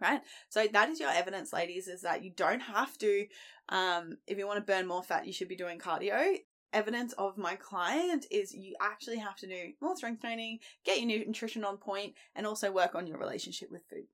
Right? 0.00 0.20
So 0.48 0.66
that 0.72 0.88
is 0.90 1.00
your 1.00 1.10
evidence, 1.10 1.52
ladies, 1.52 1.88
is 1.88 2.02
that 2.02 2.22
you 2.22 2.30
don't 2.30 2.60
have 2.60 2.96
to, 2.98 3.26
um, 3.70 4.18
if 4.26 4.38
you 4.38 4.46
want 4.46 4.58
to 4.58 4.72
burn 4.72 4.86
more 4.86 5.02
fat, 5.02 5.26
you 5.26 5.32
should 5.32 5.48
be 5.48 5.56
doing 5.56 5.78
cardio 5.78 6.36
evidence 6.72 7.14
of 7.14 7.38
my 7.38 7.56
client 7.56 8.26
is 8.30 8.52
you 8.52 8.74
actually 8.80 9.16
have 9.16 9.36
to 9.36 9.46
do 9.46 9.72
more 9.80 9.96
strength 9.96 10.20
training, 10.20 10.58
get 10.84 11.00
your 11.00 11.26
nutrition 11.26 11.64
on 11.64 11.78
point, 11.78 12.14
and 12.34 12.46
also 12.46 12.70
work 12.70 12.94
on 12.94 13.06
your 13.06 13.18
relationship 13.18 13.70
with 13.70 13.82
food. 13.88 14.04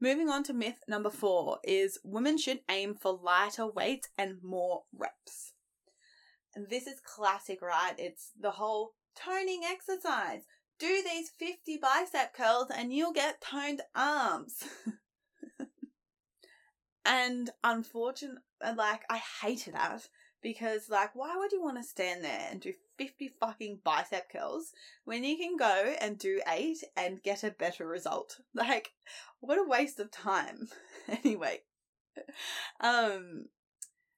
Moving 0.00 0.28
on 0.28 0.42
to 0.44 0.52
myth 0.52 0.82
number 0.88 1.10
four 1.10 1.58
is 1.62 1.98
women 2.02 2.36
should 2.36 2.60
aim 2.68 2.94
for 2.94 3.18
lighter 3.22 3.66
weights 3.66 4.08
and 4.18 4.42
more 4.42 4.82
reps. 4.92 5.53
This 6.56 6.86
is 6.86 7.00
classic, 7.00 7.62
right? 7.62 7.94
It's 7.98 8.30
the 8.38 8.52
whole 8.52 8.92
toning 9.14 9.62
exercise. 9.64 10.42
Do 10.78 11.02
these 11.04 11.30
50 11.30 11.78
bicep 11.78 12.34
curls 12.34 12.70
and 12.74 12.92
you'll 12.92 13.12
get 13.12 13.40
toned 13.40 13.82
arms. 13.94 14.64
and 17.04 17.50
unfortunately, 17.62 18.40
like, 18.76 19.02
I 19.08 19.20
hated 19.42 19.74
that 19.74 20.08
because, 20.42 20.90
like, 20.90 21.14
why 21.14 21.36
would 21.36 21.52
you 21.52 21.62
want 21.62 21.78
to 21.78 21.82
stand 21.82 22.24
there 22.24 22.48
and 22.50 22.60
do 22.60 22.72
50 22.98 23.32
fucking 23.40 23.80
bicep 23.84 24.30
curls 24.30 24.72
when 25.04 25.24
you 25.24 25.36
can 25.36 25.56
go 25.56 25.94
and 26.00 26.18
do 26.18 26.40
eight 26.48 26.84
and 26.96 27.22
get 27.22 27.44
a 27.44 27.50
better 27.50 27.86
result? 27.86 28.40
Like, 28.54 28.92
what 29.40 29.58
a 29.58 29.68
waste 29.68 30.00
of 30.00 30.10
time. 30.10 30.68
anyway, 31.24 31.62
um, 32.80 33.46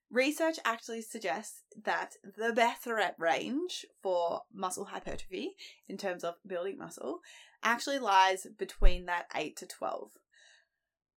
Research 0.09 0.57
actually 0.63 1.01
suggests 1.01 1.63
that 1.83 2.15
the 2.37 2.53
best 2.53 2.87
rep 2.87 3.19
range 3.19 3.85
for 4.01 4.41
muscle 4.53 4.85
hypertrophy 4.85 5.55
in 5.87 5.97
terms 5.97 6.23
of 6.23 6.35
building 6.45 6.77
muscle 6.77 7.19
actually 7.61 7.99
lies 7.99 8.47
between 8.57 9.05
that 9.05 9.25
8 9.35 9.57
to 9.57 9.67
12. 9.67 10.11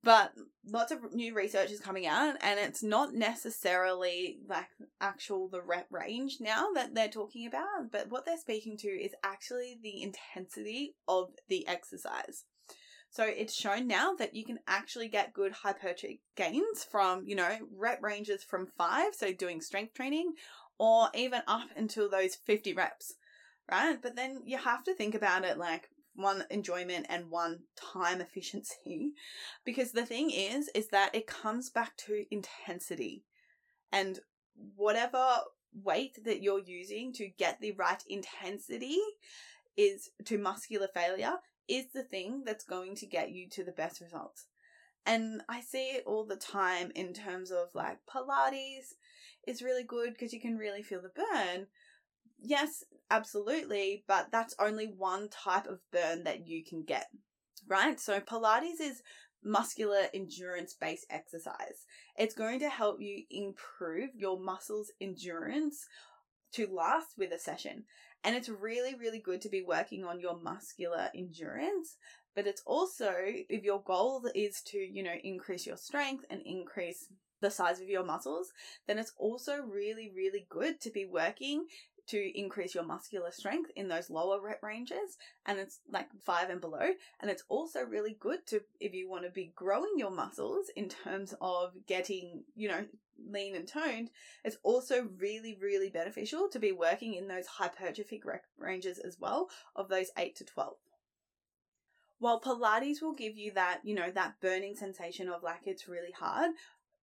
But 0.02 0.32
lots 0.66 0.92
of 0.92 1.12
new 1.12 1.34
research 1.34 1.70
is 1.70 1.78
coming 1.78 2.06
out, 2.06 2.36
and 2.40 2.58
it's 2.58 2.82
not 2.82 3.12
necessarily 3.12 4.38
like 4.48 4.68
actual 5.00 5.48
the 5.48 5.60
rep 5.60 5.88
range 5.90 6.38
now 6.40 6.68
that 6.74 6.94
they're 6.94 7.08
talking 7.08 7.46
about, 7.46 7.92
but 7.92 8.08
what 8.08 8.24
they're 8.24 8.38
speaking 8.38 8.78
to 8.78 8.88
is 8.88 9.12
actually 9.22 9.78
the 9.82 10.02
intensity 10.02 10.96
of 11.06 11.32
the 11.48 11.68
exercise. 11.68 12.44
So 13.10 13.24
it's 13.24 13.54
shown 13.54 13.88
now 13.88 14.14
that 14.14 14.34
you 14.34 14.44
can 14.44 14.60
actually 14.68 15.08
get 15.08 15.32
good 15.32 15.52
hypertrophy 15.52 16.20
gains 16.36 16.84
from, 16.88 17.24
you 17.26 17.34
know, 17.34 17.58
rep 17.76 18.00
ranges 18.02 18.44
from 18.44 18.68
five, 18.78 19.14
so 19.16 19.32
doing 19.32 19.60
strength 19.60 19.94
training, 19.94 20.34
or 20.78 21.08
even 21.14 21.42
up 21.48 21.68
until 21.76 22.08
those 22.08 22.36
50 22.36 22.72
reps, 22.72 23.14
right? 23.70 24.00
But 24.00 24.14
then 24.14 24.42
you 24.44 24.58
have 24.58 24.84
to 24.84 24.94
think 24.94 25.16
about 25.16 25.44
it 25.44 25.58
like 25.58 25.88
one 26.14 26.44
enjoyment 26.50 27.06
and 27.08 27.30
one 27.30 27.60
time 27.76 28.20
efficiency 28.20 29.12
because 29.64 29.92
the 29.92 30.06
thing 30.06 30.30
is 30.30 30.68
is 30.74 30.88
that 30.88 31.14
it 31.14 31.26
comes 31.26 31.70
back 31.70 31.96
to 31.96 32.24
intensity 32.30 33.24
and 33.92 34.20
whatever 34.76 35.38
weight 35.72 36.18
that 36.24 36.42
you're 36.42 36.60
using 36.60 37.12
to 37.12 37.28
get 37.38 37.60
the 37.60 37.72
right 37.72 38.02
intensity 38.08 38.98
is 39.76 40.10
to 40.24 40.36
muscular 40.36 40.88
failure 40.92 41.36
is 41.70 41.86
the 41.94 42.02
thing 42.02 42.42
that's 42.44 42.64
going 42.64 42.96
to 42.96 43.06
get 43.06 43.30
you 43.30 43.48
to 43.50 43.64
the 43.64 43.72
best 43.72 44.00
results. 44.00 44.46
And 45.06 45.42
I 45.48 45.60
see 45.60 45.90
it 45.90 46.04
all 46.06 46.26
the 46.26 46.36
time 46.36 46.92
in 46.94 47.14
terms 47.14 47.50
of 47.50 47.74
like 47.74 47.98
Pilates 48.12 48.94
is 49.46 49.62
really 49.62 49.84
good 49.84 50.12
because 50.12 50.32
you 50.32 50.40
can 50.40 50.58
really 50.58 50.82
feel 50.82 51.00
the 51.00 51.08
burn. 51.08 51.66
Yes, 52.42 52.84
absolutely, 53.10 54.04
but 54.06 54.28
that's 54.30 54.54
only 54.58 54.86
one 54.86 55.28
type 55.28 55.66
of 55.66 55.80
burn 55.92 56.24
that 56.24 56.46
you 56.46 56.64
can 56.64 56.82
get, 56.82 57.06
right? 57.66 57.98
So 57.98 58.20
Pilates 58.20 58.80
is 58.80 59.02
muscular 59.42 60.08
endurance 60.12 60.74
based 60.74 61.06
exercise. 61.10 61.86
It's 62.18 62.34
going 62.34 62.60
to 62.60 62.68
help 62.68 63.00
you 63.00 63.24
improve 63.30 64.10
your 64.14 64.38
muscles' 64.38 64.92
endurance 65.00 65.86
to 66.52 66.66
last 66.66 67.14
with 67.16 67.32
a 67.32 67.38
session. 67.38 67.84
And 68.24 68.36
it's 68.36 68.48
really, 68.48 68.94
really 68.94 69.18
good 69.18 69.40
to 69.42 69.48
be 69.48 69.62
working 69.62 70.04
on 70.04 70.20
your 70.20 70.38
muscular 70.38 71.08
endurance. 71.14 71.96
But 72.34 72.46
it's 72.46 72.62
also, 72.66 73.12
if 73.16 73.64
your 73.64 73.82
goal 73.82 74.28
is 74.34 74.62
to, 74.66 74.78
you 74.78 75.02
know, 75.02 75.14
increase 75.24 75.66
your 75.66 75.76
strength 75.76 76.24
and 76.30 76.42
increase 76.44 77.06
the 77.40 77.50
size 77.50 77.80
of 77.80 77.88
your 77.88 78.04
muscles, 78.04 78.52
then 78.86 78.98
it's 78.98 79.12
also 79.16 79.56
really, 79.62 80.12
really 80.14 80.46
good 80.50 80.80
to 80.82 80.90
be 80.90 81.06
working 81.06 81.66
to 82.10 82.38
increase 82.38 82.74
your 82.74 82.84
muscular 82.84 83.30
strength 83.30 83.70
in 83.76 83.86
those 83.88 84.10
lower 84.10 84.40
rep 84.40 84.62
ranges 84.62 85.16
and 85.46 85.60
it's 85.60 85.78
like 85.92 86.08
five 86.24 86.50
and 86.50 86.60
below 86.60 86.90
and 87.20 87.30
it's 87.30 87.44
also 87.48 87.82
really 87.82 88.16
good 88.18 88.44
to 88.46 88.60
if 88.80 88.92
you 88.92 89.08
want 89.08 89.22
to 89.22 89.30
be 89.30 89.52
growing 89.54 89.92
your 89.96 90.10
muscles 90.10 90.66
in 90.74 90.88
terms 90.88 91.34
of 91.40 91.72
getting 91.86 92.42
you 92.56 92.68
know 92.68 92.84
lean 93.28 93.54
and 93.54 93.68
toned 93.68 94.10
it's 94.44 94.58
also 94.62 95.08
really 95.18 95.56
really 95.60 95.90
beneficial 95.90 96.48
to 96.48 96.58
be 96.58 96.72
working 96.72 97.14
in 97.14 97.28
those 97.28 97.46
hypertrophic 97.46 98.24
rep 98.24 98.44
ranges 98.58 98.98
as 98.98 99.18
well 99.18 99.48
of 99.76 99.88
those 99.88 100.10
8 100.16 100.34
to 100.36 100.44
12 100.44 100.74
while 102.18 102.40
pilates 102.40 103.00
will 103.00 103.14
give 103.14 103.36
you 103.36 103.52
that 103.52 103.80
you 103.84 103.94
know 103.94 104.10
that 104.10 104.40
burning 104.40 104.74
sensation 104.74 105.28
of 105.28 105.42
like 105.42 105.66
it's 105.66 105.88
really 105.88 106.12
hard 106.12 106.52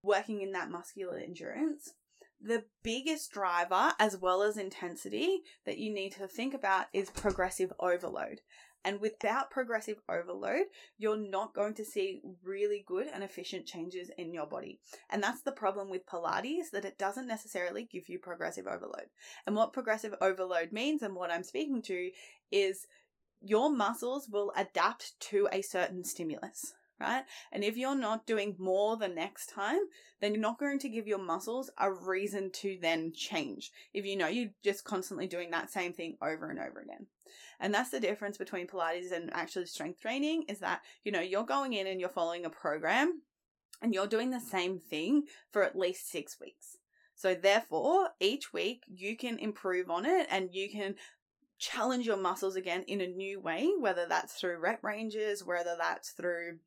working 0.04 0.42
in 0.42 0.52
that 0.52 0.70
muscular 0.72 1.18
endurance 1.18 1.94
the 2.40 2.66
biggest 2.84 3.32
driver, 3.32 3.94
as 4.00 4.18
well 4.18 4.44
as 4.44 4.58
intensity, 4.58 5.42
that 5.66 5.78
you 5.78 5.92
need 5.92 6.12
to 6.14 6.28
think 6.28 6.54
about 6.54 6.86
is 6.94 7.10
progressive 7.10 7.74
overload. 7.80 8.42
And 8.86 9.02
without 9.02 9.52
progressive 9.52 9.98
overload, 10.10 10.66
you're 10.98 11.18
not 11.18 11.54
going 11.54 11.74
to 11.76 11.86
see 11.86 12.22
really 12.44 12.84
good 12.88 13.08
and 13.14 13.24
efficient 13.24 13.66
changes 13.66 14.10
in 14.18 14.34
your 14.34 14.46
body. 14.46 14.80
And 15.10 15.22
that's 15.22 15.42
the 15.42 15.52
problem 15.52 15.90
with 15.90 16.06
Pilates, 16.06 16.72
that 16.72 16.86
it 16.86 16.98
doesn't 16.98 17.28
necessarily 17.28 17.84
give 17.84 18.08
you 18.08 18.20
progressive 18.20 18.68
overload. 18.68 19.08
And 19.46 19.56
what 19.56 19.74
progressive 19.74 20.16
overload 20.22 20.72
means, 20.72 21.02
and 21.02 21.16
what 21.16 21.32
I'm 21.32 21.44
speaking 21.44 21.82
to, 21.84 22.12
is 22.52 22.88
your 23.42 23.70
muscles 23.70 24.30
will 24.30 24.54
adapt 24.56 25.20
to 25.20 25.48
a 25.52 25.62
certain 25.62 26.04
stimulus 26.04 26.74
right? 27.00 27.24
And 27.52 27.64
if 27.64 27.78
you're 27.78 27.96
not 27.96 28.26
doing 28.26 28.56
more 28.58 28.98
the 28.98 29.08
next 29.08 29.50
time, 29.50 29.80
then 30.22 30.34
you're 30.34 30.42
not 30.42 30.60
going 30.60 30.80
to 30.80 30.90
give 30.90 31.08
your 31.08 31.20
muscles 31.20 31.70
a 31.78 31.92
reason 31.92 32.52
to 32.54 32.78
then 32.82 33.14
change. 33.14 33.72
If 33.94 34.06
you 34.06 34.16
know 34.16 34.28
you're 34.28 34.52
just 34.64 34.84
constantly 34.84 35.28
doing 35.28 35.52
that 35.52 35.72
same 35.72 35.94
thing 35.94 36.18
over 36.22 36.50
and 36.50 36.60
over 36.60 36.80
again. 36.80 37.08
And 37.60 37.74
that's 37.74 37.90
the 37.90 38.00
difference 38.00 38.38
between 38.38 38.68
Pilates 38.68 39.12
and 39.12 39.34
actually 39.34 39.66
strength 39.66 40.00
training 40.00 40.44
is 40.48 40.60
that, 40.60 40.82
you 41.04 41.12
know, 41.12 41.22
you're 41.22 41.44
going 41.44 41.74
in 41.74 41.88
and 41.88 42.00
you're 42.00 42.10
following 42.10 42.46
a 42.46 42.50
program 42.50 43.22
and 43.82 43.94
you're 43.94 44.08
doing 44.08 44.32
the 44.32 44.40
same 44.40 44.80
thing 44.80 45.24
for 45.52 45.64
at 45.64 45.78
least 45.78 46.10
six 46.10 46.40
weeks. 46.40 46.78
So 47.16 47.34
therefore, 47.34 48.10
each 48.20 48.54
week 48.54 48.84
you 48.88 49.18
can 49.18 49.40
improve 49.40 49.90
on 49.90 50.06
it 50.06 50.28
and 50.30 50.54
you 50.54 50.70
can 50.70 50.96
challenge 51.58 52.06
your 52.06 52.18
muscles 52.18 52.56
again 52.56 52.84
in 52.88 53.02
a 53.02 53.08
new 53.08 53.40
way, 53.40 53.70
whether 53.80 54.06
that's 54.08 54.34
through 54.34 54.60
rep 54.60 54.84
ranges, 54.84 55.44
whether 55.44 55.76
that's 55.78 56.12
through 56.12 56.60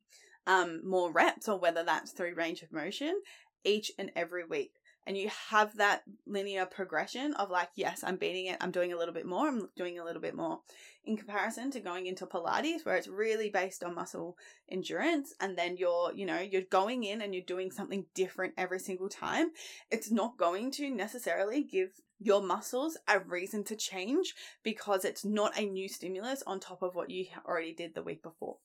um, 0.47 0.81
more 0.87 1.11
reps, 1.11 1.47
or 1.47 1.57
whether 1.59 1.83
that's 1.83 2.11
through 2.11 2.35
range 2.35 2.61
of 2.61 2.71
motion 2.71 3.21
each 3.63 3.91
and 3.97 4.11
every 4.15 4.43
week. 4.43 4.73
And 5.05 5.17
you 5.17 5.29
have 5.49 5.77
that 5.77 6.03
linear 6.27 6.65
progression 6.65 7.33
of 7.33 7.49
like, 7.49 7.69
yes, 7.75 8.03
I'm 8.03 8.17
beating 8.17 8.45
it, 8.45 8.57
I'm 8.61 8.71
doing 8.71 8.93
a 8.93 8.97
little 8.97 9.13
bit 9.13 9.25
more, 9.25 9.47
I'm 9.47 9.69
doing 9.75 9.97
a 9.97 10.05
little 10.05 10.21
bit 10.21 10.35
more. 10.35 10.59
In 11.03 11.17
comparison 11.17 11.71
to 11.71 11.79
going 11.79 12.05
into 12.05 12.27
Pilates, 12.27 12.85
where 12.85 12.95
it's 12.95 13.07
really 13.07 13.49
based 13.49 13.83
on 13.83 13.95
muscle 13.95 14.37
endurance, 14.69 15.33
and 15.39 15.57
then 15.57 15.75
you're, 15.77 16.13
you 16.13 16.25
know, 16.25 16.39
you're 16.39 16.61
going 16.61 17.03
in 17.03 17.21
and 17.21 17.33
you're 17.33 17.43
doing 17.43 17.71
something 17.71 18.05
different 18.13 18.53
every 18.57 18.79
single 18.79 19.09
time, 19.09 19.51
it's 19.89 20.11
not 20.11 20.37
going 20.37 20.69
to 20.71 20.89
necessarily 20.91 21.63
give 21.63 21.89
your 22.19 22.43
muscles 22.43 22.97
a 23.07 23.19
reason 23.19 23.63
to 23.63 23.75
change 23.75 24.35
because 24.61 25.03
it's 25.03 25.25
not 25.25 25.57
a 25.57 25.65
new 25.65 25.89
stimulus 25.89 26.43
on 26.45 26.59
top 26.59 26.83
of 26.83 26.93
what 26.93 27.09
you 27.09 27.25
already 27.47 27.73
did 27.73 27.95
the 27.95 28.03
week 28.03 28.21
before. 28.21 28.57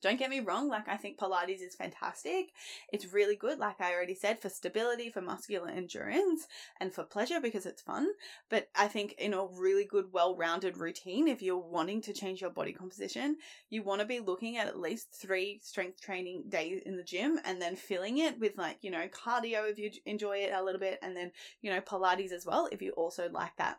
Don't 0.00 0.18
get 0.18 0.30
me 0.30 0.38
wrong, 0.40 0.68
like 0.68 0.88
I 0.88 0.96
think 0.96 1.18
Pilates 1.18 1.60
is 1.60 1.74
fantastic. 1.74 2.52
It's 2.92 3.12
really 3.12 3.34
good, 3.34 3.58
like 3.58 3.80
I 3.80 3.92
already 3.92 4.14
said, 4.14 4.40
for 4.40 4.48
stability, 4.48 5.10
for 5.10 5.20
muscular 5.20 5.70
endurance, 5.70 6.46
and 6.80 6.92
for 6.92 7.02
pleasure 7.02 7.40
because 7.40 7.66
it's 7.66 7.82
fun. 7.82 8.06
But 8.48 8.68
I 8.76 8.86
think 8.86 9.14
in 9.18 9.34
a 9.34 9.44
really 9.44 9.84
good, 9.84 10.12
well 10.12 10.36
rounded 10.36 10.76
routine, 10.76 11.26
if 11.26 11.42
you're 11.42 11.58
wanting 11.58 12.00
to 12.02 12.12
change 12.12 12.40
your 12.40 12.50
body 12.50 12.72
composition, 12.72 13.38
you 13.70 13.82
want 13.82 14.00
to 14.00 14.06
be 14.06 14.20
looking 14.20 14.56
at 14.56 14.68
at 14.68 14.78
least 14.78 15.08
three 15.12 15.58
strength 15.64 16.00
training 16.00 16.44
days 16.48 16.80
in 16.86 16.96
the 16.96 17.02
gym 17.02 17.40
and 17.44 17.60
then 17.60 17.74
filling 17.74 18.18
it 18.18 18.38
with 18.38 18.56
like, 18.56 18.78
you 18.82 18.92
know, 18.92 19.08
cardio 19.08 19.68
if 19.68 19.78
you 19.78 19.90
enjoy 20.06 20.38
it 20.38 20.52
a 20.52 20.62
little 20.62 20.80
bit, 20.80 21.00
and 21.02 21.16
then, 21.16 21.32
you 21.60 21.72
know, 21.72 21.80
Pilates 21.80 22.32
as 22.32 22.46
well 22.46 22.68
if 22.70 22.80
you 22.80 22.92
also 22.92 23.28
like 23.30 23.56
that. 23.56 23.78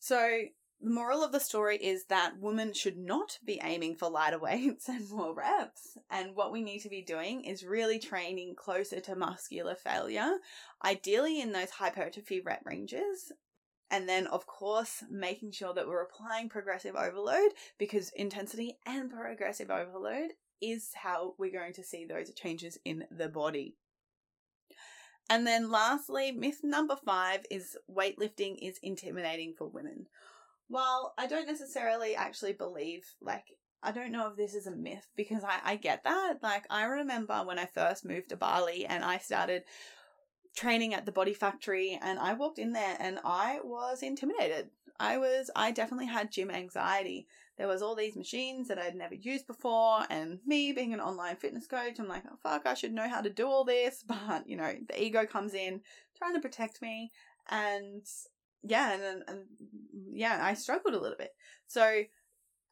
So, 0.00 0.42
the 0.84 0.90
moral 0.90 1.24
of 1.24 1.32
the 1.32 1.40
story 1.40 1.78
is 1.78 2.04
that 2.10 2.38
women 2.38 2.74
should 2.74 2.98
not 2.98 3.38
be 3.42 3.58
aiming 3.62 3.96
for 3.96 4.10
lighter 4.10 4.38
weights 4.40 4.88
and 4.88 5.08
more 5.08 5.34
reps. 5.34 5.96
And 6.10 6.36
what 6.36 6.52
we 6.52 6.62
need 6.62 6.80
to 6.80 6.90
be 6.90 7.00
doing 7.00 7.44
is 7.44 7.64
really 7.64 7.98
training 7.98 8.54
closer 8.54 9.00
to 9.00 9.16
muscular 9.16 9.74
failure, 9.74 10.36
ideally 10.84 11.40
in 11.40 11.52
those 11.52 11.70
hypertrophy 11.70 12.40
rep 12.40 12.60
ranges. 12.66 13.32
And 13.90 14.08
then, 14.08 14.26
of 14.26 14.46
course, 14.46 15.02
making 15.10 15.52
sure 15.52 15.72
that 15.72 15.86
we're 15.86 16.02
applying 16.02 16.48
progressive 16.50 16.96
overload 16.96 17.52
because 17.78 18.10
intensity 18.14 18.76
and 18.84 19.10
progressive 19.10 19.70
overload 19.70 20.32
is 20.60 20.90
how 20.94 21.34
we're 21.38 21.52
going 21.52 21.74
to 21.74 21.84
see 21.84 22.04
those 22.04 22.32
changes 22.34 22.78
in 22.84 23.04
the 23.10 23.28
body. 23.28 23.76
And 25.30 25.46
then, 25.46 25.70
lastly, 25.70 26.32
myth 26.32 26.60
number 26.62 26.96
five 26.96 27.46
is 27.50 27.76
weightlifting 27.90 28.58
is 28.60 28.78
intimidating 28.82 29.54
for 29.56 29.66
women. 29.66 30.06
Well, 30.68 31.14
I 31.18 31.26
don't 31.26 31.46
necessarily 31.46 32.16
actually 32.16 32.52
believe, 32.52 33.04
like, 33.20 33.44
I 33.82 33.92
don't 33.92 34.12
know 34.12 34.28
if 34.28 34.36
this 34.36 34.54
is 34.54 34.66
a 34.66 34.70
myth 34.70 35.06
because 35.14 35.44
I, 35.44 35.60
I 35.62 35.76
get 35.76 36.04
that. 36.04 36.38
Like, 36.42 36.64
I 36.70 36.84
remember 36.84 37.42
when 37.44 37.58
I 37.58 37.66
first 37.66 38.04
moved 38.04 38.30
to 38.30 38.36
Bali 38.36 38.86
and 38.86 39.04
I 39.04 39.18
started 39.18 39.64
training 40.56 40.94
at 40.94 41.04
the 41.04 41.12
Body 41.12 41.34
Factory 41.34 41.98
and 42.00 42.18
I 42.18 42.32
walked 42.32 42.58
in 42.58 42.72
there 42.72 42.96
and 42.98 43.18
I 43.24 43.58
was 43.62 44.02
intimidated. 44.02 44.70
I 44.98 45.18
was, 45.18 45.50
I 45.54 45.72
definitely 45.72 46.06
had 46.06 46.30
gym 46.30 46.50
anxiety. 46.50 47.26
There 47.58 47.68
was 47.68 47.82
all 47.82 47.94
these 47.94 48.16
machines 48.16 48.68
that 48.68 48.78
I'd 48.78 48.94
never 48.94 49.14
used 49.14 49.46
before 49.46 50.04
and 50.08 50.38
me 50.46 50.72
being 50.72 50.94
an 50.94 51.00
online 51.00 51.36
fitness 51.36 51.66
coach, 51.66 51.98
I'm 51.98 52.08
like, 52.08 52.22
oh 52.30 52.36
fuck, 52.42 52.66
I 52.66 52.74
should 52.74 52.92
know 52.92 53.08
how 53.08 53.20
to 53.20 53.30
do 53.30 53.46
all 53.46 53.64
this. 53.64 54.04
But, 54.08 54.48
you 54.48 54.56
know, 54.56 54.72
the 54.88 55.02
ego 55.02 55.26
comes 55.26 55.52
in 55.52 55.80
trying 56.16 56.34
to 56.34 56.40
protect 56.40 56.80
me 56.80 57.10
and 57.50 58.06
yeah, 58.64 58.92
and, 58.94 59.22
and 59.28 59.38
yeah, 60.12 60.38
I 60.42 60.54
struggled 60.54 60.94
a 60.94 61.00
little 61.00 61.18
bit. 61.18 61.34
So, 61.66 62.02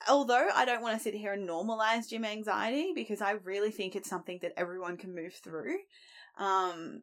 although 0.09 0.48
I 0.55 0.64
don't 0.64 0.83
want 0.83 0.96
to 0.96 1.02
sit 1.02 1.14
here 1.14 1.33
and 1.35 1.48
normalize 1.48 2.09
gym 2.09 2.24
anxiety 2.24 2.92
because 2.94 3.20
I 3.20 3.33
really 3.33 3.70
think 3.70 3.94
it's 3.94 4.09
something 4.09 4.38
that 4.42 4.52
everyone 4.57 4.96
can 4.96 5.14
move 5.14 5.35
through. 5.35 5.76
Um, 6.38 7.02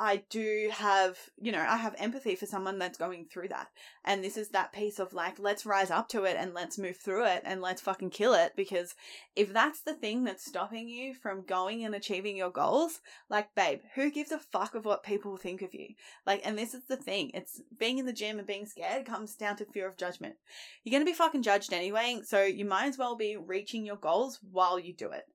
I 0.00 0.24
do 0.30 0.68
have, 0.72 1.16
you 1.40 1.52
know, 1.52 1.60
I 1.60 1.76
have 1.76 1.94
empathy 1.96 2.34
for 2.34 2.46
someone 2.46 2.76
that's 2.76 2.98
going 2.98 3.26
through 3.26 3.48
that. 3.48 3.68
And 4.04 4.24
this 4.24 4.36
is 4.36 4.48
that 4.48 4.72
piece 4.72 4.98
of 4.98 5.12
like, 5.12 5.38
let's 5.38 5.64
rise 5.64 5.92
up 5.92 6.08
to 6.08 6.24
it 6.24 6.36
and 6.36 6.52
let's 6.54 6.76
move 6.76 6.96
through 6.96 7.26
it 7.26 7.42
and 7.44 7.60
let's 7.60 7.80
fucking 7.80 8.10
kill 8.10 8.34
it. 8.34 8.54
Because 8.56 8.96
if 9.36 9.52
that's 9.52 9.82
the 9.82 9.94
thing 9.94 10.24
that's 10.24 10.44
stopping 10.44 10.88
you 10.88 11.14
from 11.14 11.44
going 11.46 11.84
and 11.84 11.94
achieving 11.94 12.36
your 12.36 12.50
goals, 12.50 13.00
like, 13.30 13.54
babe, 13.54 13.80
who 13.94 14.10
gives 14.10 14.32
a 14.32 14.40
fuck 14.40 14.74
of 14.74 14.84
what 14.84 15.04
people 15.04 15.36
think 15.36 15.62
of 15.62 15.72
you? 15.72 15.88
Like, 16.26 16.40
and 16.44 16.58
this 16.58 16.74
is 16.74 16.84
the 16.88 16.96
thing 16.96 17.30
it's 17.32 17.60
being 17.78 17.98
in 17.98 18.06
the 18.06 18.12
gym 18.12 18.38
and 18.38 18.46
being 18.46 18.66
scared 18.66 19.06
comes 19.06 19.36
down 19.36 19.56
to 19.58 19.66
fear 19.66 19.86
of 19.86 19.96
judgment. 19.96 20.34
You're 20.82 20.98
going 20.98 21.06
to 21.06 21.10
be 21.10 21.16
fucking 21.16 21.42
judged 21.42 21.72
anyway. 21.72 22.22
So 22.24 22.42
you 22.42 22.64
might 22.64 22.86
as 22.86 22.98
well 22.98 23.14
be 23.14 23.36
reaching 23.36 23.86
your 23.86 23.96
goals 23.96 24.40
while 24.50 24.80
you 24.80 24.94
do 24.94 25.12
it. 25.12 25.26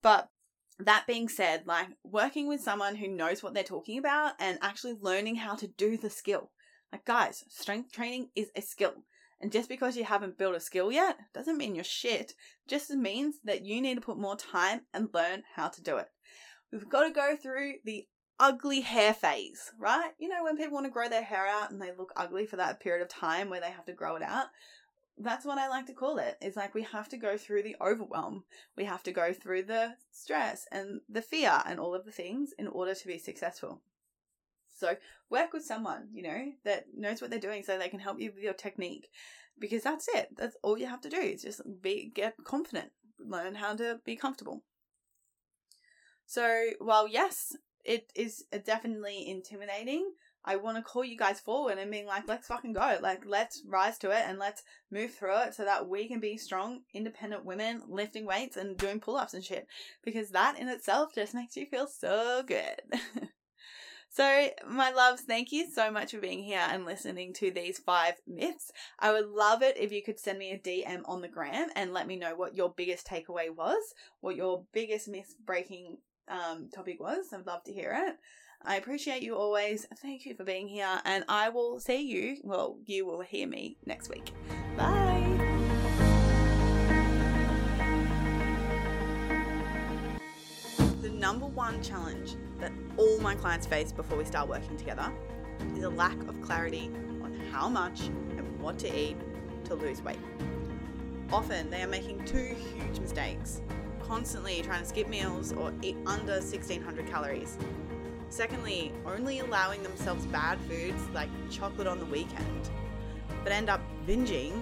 But 0.00 0.28
that 0.86 1.06
being 1.06 1.28
said, 1.28 1.62
like 1.66 1.88
working 2.04 2.48
with 2.48 2.60
someone 2.60 2.96
who 2.96 3.08
knows 3.08 3.42
what 3.42 3.54
they're 3.54 3.62
talking 3.62 3.98
about 3.98 4.32
and 4.38 4.58
actually 4.62 4.94
learning 5.00 5.36
how 5.36 5.54
to 5.56 5.66
do 5.66 5.96
the 5.96 6.10
skill. 6.10 6.50
Like, 6.92 7.04
guys, 7.04 7.44
strength 7.48 7.92
training 7.92 8.28
is 8.34 8.50
a 8.56 8.62
skill. 8.62 8.94
And 9.40 9.52
just 9.52 9.68
because 9.68 9.96
you 9.96 10.04
haven't 10.04 10.36
built 10.36 10.54
a 10.54 10.60
skill 10.60 10.92
yet 10.92 11.16
doesn't 11.32 11.56
mean 11.56 11.74
you're 11.74 11.84
shit. 11.84 12.34
Just 12.68 12.90
means 12.90 13.36
that 13.44 13.64
you 13.64 13.80
need 13.80 13.94
to 13.94 14.00
put 14.00 14.18
more 14.18 14.36
time 14.36 14.82
and 14.92 15.08
learn 15.14 15.44
how 15.54 15.68
to 15.68 15.82
do 15.82 15.96
it. 15.96 16.08
We've 16.72 16.88
got 16.88 17.04
to 17.04 17.10
go 17.10 17.36
through 17.36 17.74
the 17.84 18.06
ugly 18.38 18.80
hair 18.80 19.14
phase, 19.14 19.70
right? 19.78 20.10
You 20.18 20.28
know, 20.28 20.44
when 20.44 20.56
people 20.56 20.74
want 20.74 20.86
to 20.86 20.92
grow 20.92 21.08
their 21.08 21.22
hair 21.22 21.46
out 21.46 21.70
and 21.70 21.80
they 21.80 21.90
look 21.96 22.12
ugly 22.16 22.46
for 22.46 22.56
that 22.56 22.80
period 22.80 23.02
of 23.02 23.08
time 23.08 23.50
where 23.50 23.60
they 23.60 23.70
have 23.70 23.86
to 23.86 23.92
grow 23.92 24.16
it 24.16 24.22
out 24.22 24.46
that's 25.18 25.44
what 25.44 25.58
I 25.58 25.68
like 25.68 25.86
to 25.86 25.92
call 25.92 26.18
it. 26.18 26.36
It's 26.40 26.56
like 26.56 26.74
we 26.74 26.82
have 26.82 27.08
to 27.10 27.16
go 27.16 27.36
through 27.36 27.62
the 27.62 27.76
overwhelm. 27.80 28.44
We 28.76 28.84
have 28.84 29.02
to 29.04 29.12
go 29.12 29.32
through 29.32 29.64
the 29.64 29.94
stress 30.10 30.66
and 30.72 31.00
the 31.08 31.22
fear 31.22 31.62
and 31.66 31.78
all 31.78 31.94
of 31.94 32.04
the 32.04 32.12
things 32.12 32.52
in 32.58 32.68
order 32.68 32.94
to 32.94 33.06
be 33.06 33.18
successful. 33.18 33.82
So 34.74 34.96
work 35.28 35.52
with 35.52 35.64
someone, 35.64 36.08
you 36.12 36.22
know, 36.22 36.52
that 36.64 36.86
knows 36.96 37.20
what 37.20 37.30
they're 37.30 37.38
doing 37.38 37.62
so 37.62 37.76
they 37.76 37.88
can 37.88 38.00
help 38.00 38.18
you 38.20 38.32
with 38.34 38.42
your 38.42 38.54
technique. 38.54 39.10
Because 39.58 39.82
that's 39.82 40.08
it. 40.14 40.28
That's 40.36 40.56
all 40.62 40.78
you 40.78 40.86
have 40.86 41.02
to 41.02 41.10
do. 41.10 41.18
Is 41.18 41.42
just 41.42 41.60
be 41.82 42.10
get 42.14 42.34
confident. 42.44 42.92
Learn 43.18 43.54
how 43.56 43.74
to 43.76 44.00
be 44.04 44.16
comfortable. 44.16 44.62
So 46.24 46.70
while 46.78 47.06
yes, 47.06 47.54
it 47.84 48.10
is 48.14 48.44
definitely 48.64 49.28
intimidating, 49.28 50.12
I 50.44 50.56
want 50.56 50.78
to 50.78 50.82
call 50.82 51.04
you 51.04 51.18
guys 51.18 51.38
forward 51.40 51.78
and 51.78 51.90
being 51.90 52.06
like, 52.06 52.26
let's 52.26 52.48
fucking 52.48 52.72
go. 52.72 52.98
Like, 53.02 53.24
let's 53.26 53.62
rise 53.66 53.98
to 53.98 54.10
it 54.10 54.24
and 54.26 54.38
let's 54.38 54.62
move 54.90 55.12
through 55.12 55.38
it 55.42 55.54
so 55.54 55.64
that 55.64 55.88
we 55.88 56.08
can 56.08 56.20
be 56.20 56.38
strong, 56.38 56.80
independent 56.94 57.44
women 57.44 57.82
lifting 57.88 58.24
weights 58.24 58.56
and 58.56 58.76
doing 58.76 59.00
pull 59.00 59.16
ups 59.16 59.34
and 59.34 59.44
shit. 59.44 59.66
Because 60.02 60.30
that 60.30 60.58
in 60.58 60.68
itself 60.68 61.14
just 61.14 61.34
makes 61.34 61.56
you 61.56 61.66
feel 61.66 61.86
so 61.86 62.42
good. 62.46 62.80
so, 64.08 64.48
my 64.66 64.90
loves, 64.90 65.22
thank 65.22 65.52
you 65.52 65.70
so 65.70 65.90
much 65.90 66.12
for 66.12 66.20
being 66.20 66.42
here 66.42 66.66
and 66.70 66.86
listening 66.86 67.34
to 67.34 67.50
these 67.50 67.78
five 67.78 68.14
myths. 68.26 68.72
I 68.98 69.12
would 69.12 69.28
love 69.28 69.62
it 69.62 69.76
if 69.76 69.92
you 69.92 70.02
could 70.02 70.18
send 70.18 70.38
me 70.38 70.52
a 70.52 70.58
DM 70.58 71.02
on 71.04 71.20
the 71.20 71.28
gram 71.28 71.68
and 71.76 71.92
let 71.92 72.06
me 72.06 72.16
know 72.16 72.34
what 72.34 72.54
your 72.54 72.72
biggest 72.74 73.06
takeaway 73.06 73.54
was, 73.54 73.82
what 74.20 74.36
your 74.36 74.64
biggest 74.72 75.06
myth 75.06 75.34
breaking 75.44 75.98
um, 76.28 76.70
topic 76.74 76.98
was. 76.98 77.26
I'd 77.34 77.46
love 77.46 77.64
to 77.64 77.72
hear 77.72 77.94
it. 78.08 78.16
I 78.62 78.76
appreciate 78.76 79.22
you 79.22 79.36
always. 79.36 79.86
Thank 79.96 80.26
you 80.26 80.34
for 80.34 80.44
being 80.44 80.68
here, 80.68 81.00
and 81.06 81.24
I 81.28 81.48
will 81.48 81.80
see 81.80 82.02
you. 82.02 82.36
Well, 82.44 82.76
you 82.84 83.06
will 83.06 83.22
hear 83.22 83.46
me 83.46 83.78
next 83.86 84.10
week. 84.10 84.32
Bye. 84.76 85.26
The 91.00 91.08
number 91.08 91.46
one 91.46 91.82
challenge 91.82 92.36
that 92.58 92.72
all 92.98 93.18
my 93.20 93.34
clients 93.34 93.66
face 93.66 93.92
before 93.92 94.18
we 94.18 94.26
start 94.26 94.46
working 94.48 94.76
together 94.76 95.10
is 95.74 95.84
a 95.84 95.88
lack 95.88 96.20
of 96.28 96.40
clarity 96.42 96.90
on 97.22 97.34
how 97.50 97.68
much 97.68 98.00
and 98.00 98.60
what 98.60 98.78
to 98.80 98.94
eat 98.94 99.16
to 99.64 99.74
lose 99.74 100.02
weight. 100.02 100.18
Often 101.32 101.70
they 101.70 101.82
are 101.82 101.88
making 101.88 102.24
two 102.26 102.54
huge 102.74 102.98
mistakes 103.00 103.62
constantly 104.02 104.60
trying 104.62 104.82
to 104.82 104.88
skip 104.88 105.08
meals 105.08 105.52
or 105.52 105.72
eat 105.82 105.96
under 106.04 106.32
1600 106.32 107.06
calories 107.06 107.56
Secondly, 108.30 108.92
only 109.04 109.40
allowing 109.40 109.82
themselves 109.82 110.24
bad 110.26 110.58
foods 110.60 111.02
like 111.12 111.28
chocolate 111.50 111.88
on 111.88 111.98
the 111.98 112.04
weekend, 112.06 112.70
but 113.42 113.52
end 113.52 113.68
up 113.68 113.80
binging, 114.06 114.52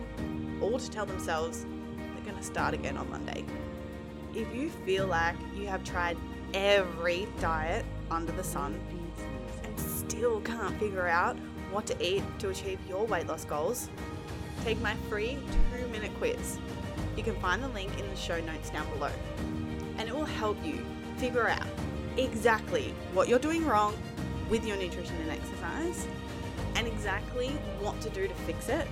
all 0.62 0.78
to 0.78 0.90
tell 0.90 1.04
themselves 1.04 1.66
they're 2.14 2.24
going 2.24 2.36
to 2.36 2.42
start 2.42 2.72
again 2.72 2.96
on 2.96 3.10
Monday. 3.10 3.44
If 4.34 4.54
you 4.54 4.70
feel 4.86 5.06
like 5.06 5.36
you 5.54 5.66
have 5.66 5.84
tried 5.84 6.16
every 6.54 7.28
diet 7.40 7.84
under 8.10 8.32
the 8.32 8.42
sun 8.42 8.80
and 9.62 9.78
still 9.78 10.40
can't 10.40 10.74
figure 10.80 11.06
out 11.06 11.36
what 11.70 11.86
to 11.86 12.02
eat 12.02 12.22
to 12.38 12.48
achieve 12.48 12.78
your 12.88 13.06
weight 13.06 13.26
loss 13.26 13.44
goals, 13.44 13.90
take 14.64 14.80
my 14.80 14.94
free 15.10 15.36
two 15.76 15.86
minute 15.88 16.12
quiz. 16.16 16.58
You 17.18 17.22
can 17.22 17.36
find 17.36 17.62
the 17.62 17.68
link 17.68 17.90
in 18.00 18.08
the 18.08 18.16
show 18.16 18.40
notes 18.40 18.70
down 18.70 18.88
below, 18.94 19.10
and 19.98 20.08
it 20.08 20.14
will 20.14 20.24
help 20.24 20.56
you 20.64 20.82
figure 21.18 21.48
out 21.48 21.66
exactly 22.18 22.92
what 23.14 23.28
you're 23.28 23.38
doing 23.38 23.64
wrong 23.64 23.94
with 24.50 24.66
your 24.66 24.76
nutrition 24.76 25.16
and 25.22 25.30
exercise 25.30 26.06
and 26.74 26.86
exactly 26.86 27.48
what 27.80 27.98
to 28.00 28.10
do 28.10 28.26
to 28.26 28.34
fix 28.34 28.68
it 28.68 28.86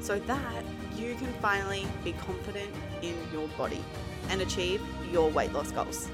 so 0.00 0.18
that 0.20 0.64
you 0.96 1.14
can 1.16 1.32
finally 1.34 1.86
be 2.02 2.12
confident 2.12 2.70
in 3.02 3.14
your 3.32 3.48
body 3.48 3.82
and 4.30 4.40
achieve 4.40 4.80
your 5.12 5.30
weight 5.30 5.52
loss 5.52 5.70
goals. 5.72 6.08